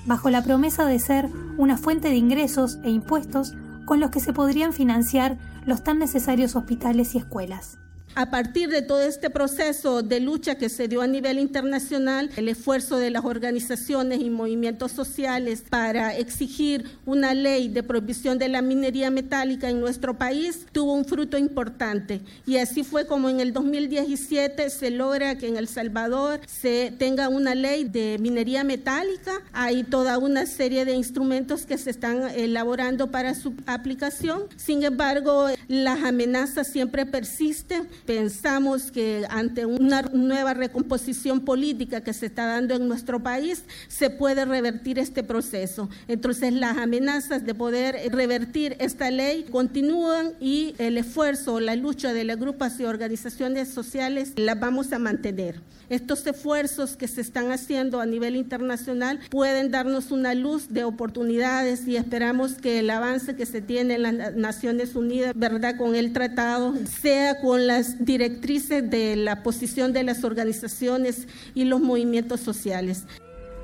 bajo 0.06 0.30
la 0.30 0.42
promesa 0.42 0.86
de 0.86 0.98
ser 0.98 1.28
una 1.56 1.76
fuente 1.76 2.08
de 2.08 2.16
ingresos 2.16 2.78
e 2.84 2.90
impuestos 2.90 3.54
con 3.84 4.00
los 4.00 4.10
que 4.10 4.20
se 4.20 4.32
podrían 4.32 4.72
financiar 4.72 5.38
los 5.64 5.82
tan 5.82 5.98
necesarios 5.98 6.56
hospitales 6.56 7.14
y 7.14 7.18
escuelas. 7.18 7.78
A 8.18 8.30
partir 8.30 8.68
de 8.68 8.82
todo 8.82 9.00
este 9.00 9.30
proceso 9.30 10.02
de 10.02 10.18
lucha 10.18 10.56
que 10.56 10.68
se 10.68 10.88
dio 10.88 11.02
a 11.02 11.06
nivel 11.06 11.38
internacional, 11.38 12.30
el 12.36 12.48
esfuerzo 12.48 12.96
de 12.96 13.12
las 13.12 13.24
organizaciones 13.24 14.20
y 14.20 14.28
movimientos 14.28 14.90
sociales 14.90 15.62
para 15.70 16.16
exigir 16.16 16.90
una 17.06 17.32
ley 17.32 17.68
de 17.68 17.84
prohibición 17.84 18.36
de 18.36 18.48
la 18.48 18.60
minería 18.60 19.12
metálica 19.12 19.70
en 19.70 19.78
nuestro 19.78 20.18
país 20.18 20.66
tuvo 20.72 20.94
un 20.94 21.04
fruto 21.04 21.38
importante. 21.38 22.20
Y 22.44 22.56
así 22.56 22.82
fue 22.82 23.06
como 23.06 23.28
en 23.28 23.38
el 23.38 23.52
2017 23.52 24.68
se 24.68 24.90
logra 24.90 25.38
que 25.38 25.46
en 25.46 25.56
El 25.56 25.68
Salvador 25.68 26.40
se 26.44 26.92
tenga 26.98 27.28
una 27.28 27.54
ley 27.54 27.84
de 27.84 28.16
minería 28.18 28.64
metálica. 28.64 29.42
Hay 29.52 29.84
toda 29.84 30.18
una 30.18 30.44
serie 30.46 30.84
de 30.84 30.94
instrumentos 30.94 31.66
que 31.66 31.78
se 31.78 31.90
están 31.90 32.28
elaborando 32.30 33.12
para 33.12 33.36
su 33.36 33.54
aplicación. 33.66 34.42
Sin 34.56 34.82
embargo, 34.82 35.46
las 35.68 36.02
amenazas 36.02 36.66
siempre 36.66 37.06
persisten 37.06 37.86
pensamos 38.08 38.90
que 38.90 39.26
ante 39.28 39.66
una 39.66 40.00
nueva 40.00 40.54
recomposición 40.54 41.40
política 41.40 42.00
que 42.00 42.14
se 42.14 42.24
está 42.24 42.46
dando 42.46 42.74
en 42.74 42.88
nuestro 42.88 43.22
país, 43.22 43.64
se 43.88 44.08
puede 44.08 44.46
revertir 44.46 44.98
este 44.98 45.22
proceso. 45.22 45.90
Entonces, 46.08 46.54
las 46.54 46.78
amenazas 46.78 47.44
de 47.44 47.54
poder 47.54 48.10
revertir 48.10 48.76
esta 48.78 49.10
ley 49.10 49.44
continúan 49.50 50.32
y 50.40 50.74
el 50.78 50.96
esfuerzo, 50.96 51.60
la 51.60 51.76
lucha 51.76 52.14
de 52.14 52.24
las 52.24 52.38
grupos 52.38 52.80
y 52.80 52.86
organizaciones 52.86 53.68
sociales 53.68 54.32
las 54.36 54.58
vamos 54.58 54.90
a 54.94 54.98
mantener. 54.98 55.60
Estos 55.90 56.26
esfuerzos 56.26 56.96
que 56.96 57.08
se 57.08 57.22
están 57.22 57.50
haciendo 57.50 58.00
a 58.00 58.06
nivel 58.06 58.36
internacional 58.36 59.20
pueden 59.30 59.70
darnos 59.70 60.10
una 60.10 60.34
luz 60.34 60.68
de 60.68 60.84
oportunidades 60.84 61.88
y 61.88 61.96
esperamos 61.96 62.54
que 62.54 62.80
el 62.80 62.90
avance 62.90 63.36
que 63.36 63.46
se 63.46 63.62
tiene 63.62 63.94
en 63.94 64.02
las 64.02 64.34
Naciones 64.34 64.94
Unidas, 64.94 65.32
¿verdad?, 65.34 65.76
con 65.78 65.94
el 65.94 66.12
tratado, 66.12 66.74
sea 67.00 67.40
con 67.40 67.66
directrices 68.00 68.88
de 68.90 69.16
la 69.16 69.42
posición 69.42 69.92
de 69.92 70.02
las 70.02 70.24
organizaciones 70.24 71.28
y 71.54 71.64
los 71.64 71.80
movimientos 71.80 72.40
sociales. 72.40 73.04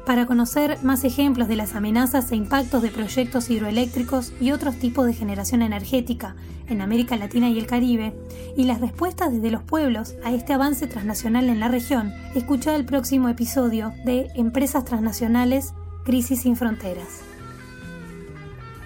Para 0.07 0.27
conocer 0.27 0.79
más 0.83 1.03
ejemplos 1.05 1.49
de 1.49 1.57
las 1.57 1.75
amenazas 1.75 2.31
e 2.31 2.37
impactos 2.37 2.83
de 2.83 2.91
proyectos 2.91 3.49
hidroeléctricos 3.49 4.33
y 4.39 4.51
otros 4.51 4.77
tipos 4.77 5.07
de 5.07 5.15
generación 5.15 5.63
energética 5.63 6.37
en 6.69 6.83
América 6.83 7.17
Latina 7.17 7.49
y 7.49 7.59
el 7.59 7.67
Caribe, 7.67 8.15
y 8.57 8.65
las 8.65 8.81
respuestas 8.81 9.33
desde 9.33 9.51
los 9.51 9.63
pueblos 9.63 10.15
a 10.25 10.33
este 10.33 10.53
avance 10.53 10.87
transnacional 10.87 11.49
en 11.49 11.61
la 11.61 11.69
región, 11.69 12.13
escucha 12.35 12.77
el 12.77 12.85
próximo 12.85 13.29
episodio 13.29 13.95
de 14.05 14.29
Empresas 14.35 14.85
Transnacionales, 14.85 15.73
Crisis 16.05 16.43
sin 16.43 16.57
Fronteras. 16.57 17.21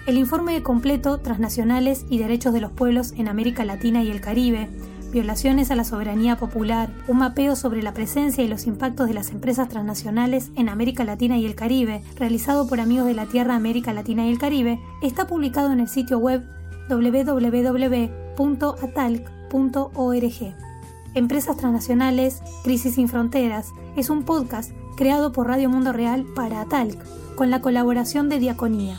El 0.06 0.16
informe 0.16 0.62
completo 0.62 1.18
Transnacionales 1.18 2.06
y 2.08 2.18
Derechos 2.18 2.54
de 2.54 2.60
los 2.60 2.72
Pueblos 2.72 3.12
en 3.16 3.28
América 3.28 3.64
Latina 3.64 4.02
y 4.02 4.10
el 4.10 4.20
Caribe 4.20 4.70
violaciones 5.10 5.70
a 5.70 5.76
la 5.76 5.84
soberanía 5.84 6.36
popular, 6.36 6.90
un 7.06 7.18
mapeo 7.18 7.56
sobre 7.56 7.82
la 7.82 7.94
presencia 7.94 8.44
y 8.44 8.48
los 8.48 8.66
impactos 8.66 9.08
de 9.08 9.14
las 9.14 9.30
empresas 9.30 9.68
transnacionales 9.68 10.50
en 10.56 10.68
América 10.68 11.04
Latina 11.04 11.38
y 11.38 11.46
el 11.46 11.54
Caribe, 11.54 12.02
realizado 12.16 12.66
por 12.66 12.80
Amigos 12.80 13.06
de 13.06 13.14
la 13.14 13.26
Tierra 13.26 13.54
América 13.54 13.92
Latina 13.92 14.26
y 14.26 14.30
el 14.30 14.38
Caribe, 14.38 14.80
está 15.02 15.26
publicado 15.26 15.72
en 15.72 15.80
el 15.80 15.88
sitio 15.88 16.18
web 16.18 16.44
www.atalc.org. 16.88 18.08
Empresas 21.14 21.56
Transnacionales, 21.56 22.42
Crisis 22.64 22.94
sin 22.94 23.08
Fronteras 23.08 23.72
es 23.96 24.10
un 24.10 24.24
podcast 24.24 24.72
creado 24.96 25.32
por 25.32 25.46
Radio 25.46 25.70
Mundo 25.70 25.92
Real 25.92 26.26
para 26.34 26.60
Atalc, 26.60 26.98
con 27.34 27.50
la 27.50 27.60
colaboración 27.60 28.28
de 28.28 28.38
Diaconía. 28.38 28.98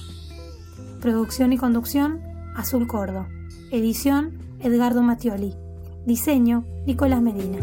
Producción 1.02 1.54
y 1.54 1.58
conducción, 1.58 2.22
Azul 2.56 2.88
Cordo. 2.88 3.28
Edición, 3.72 4.40
Edgardo 4.60 5.04
Mattioli. 5.04 5.69
Diseño, 6.06 6.66
Nicolás 6.86 7.22
Medina. 7.22 7.60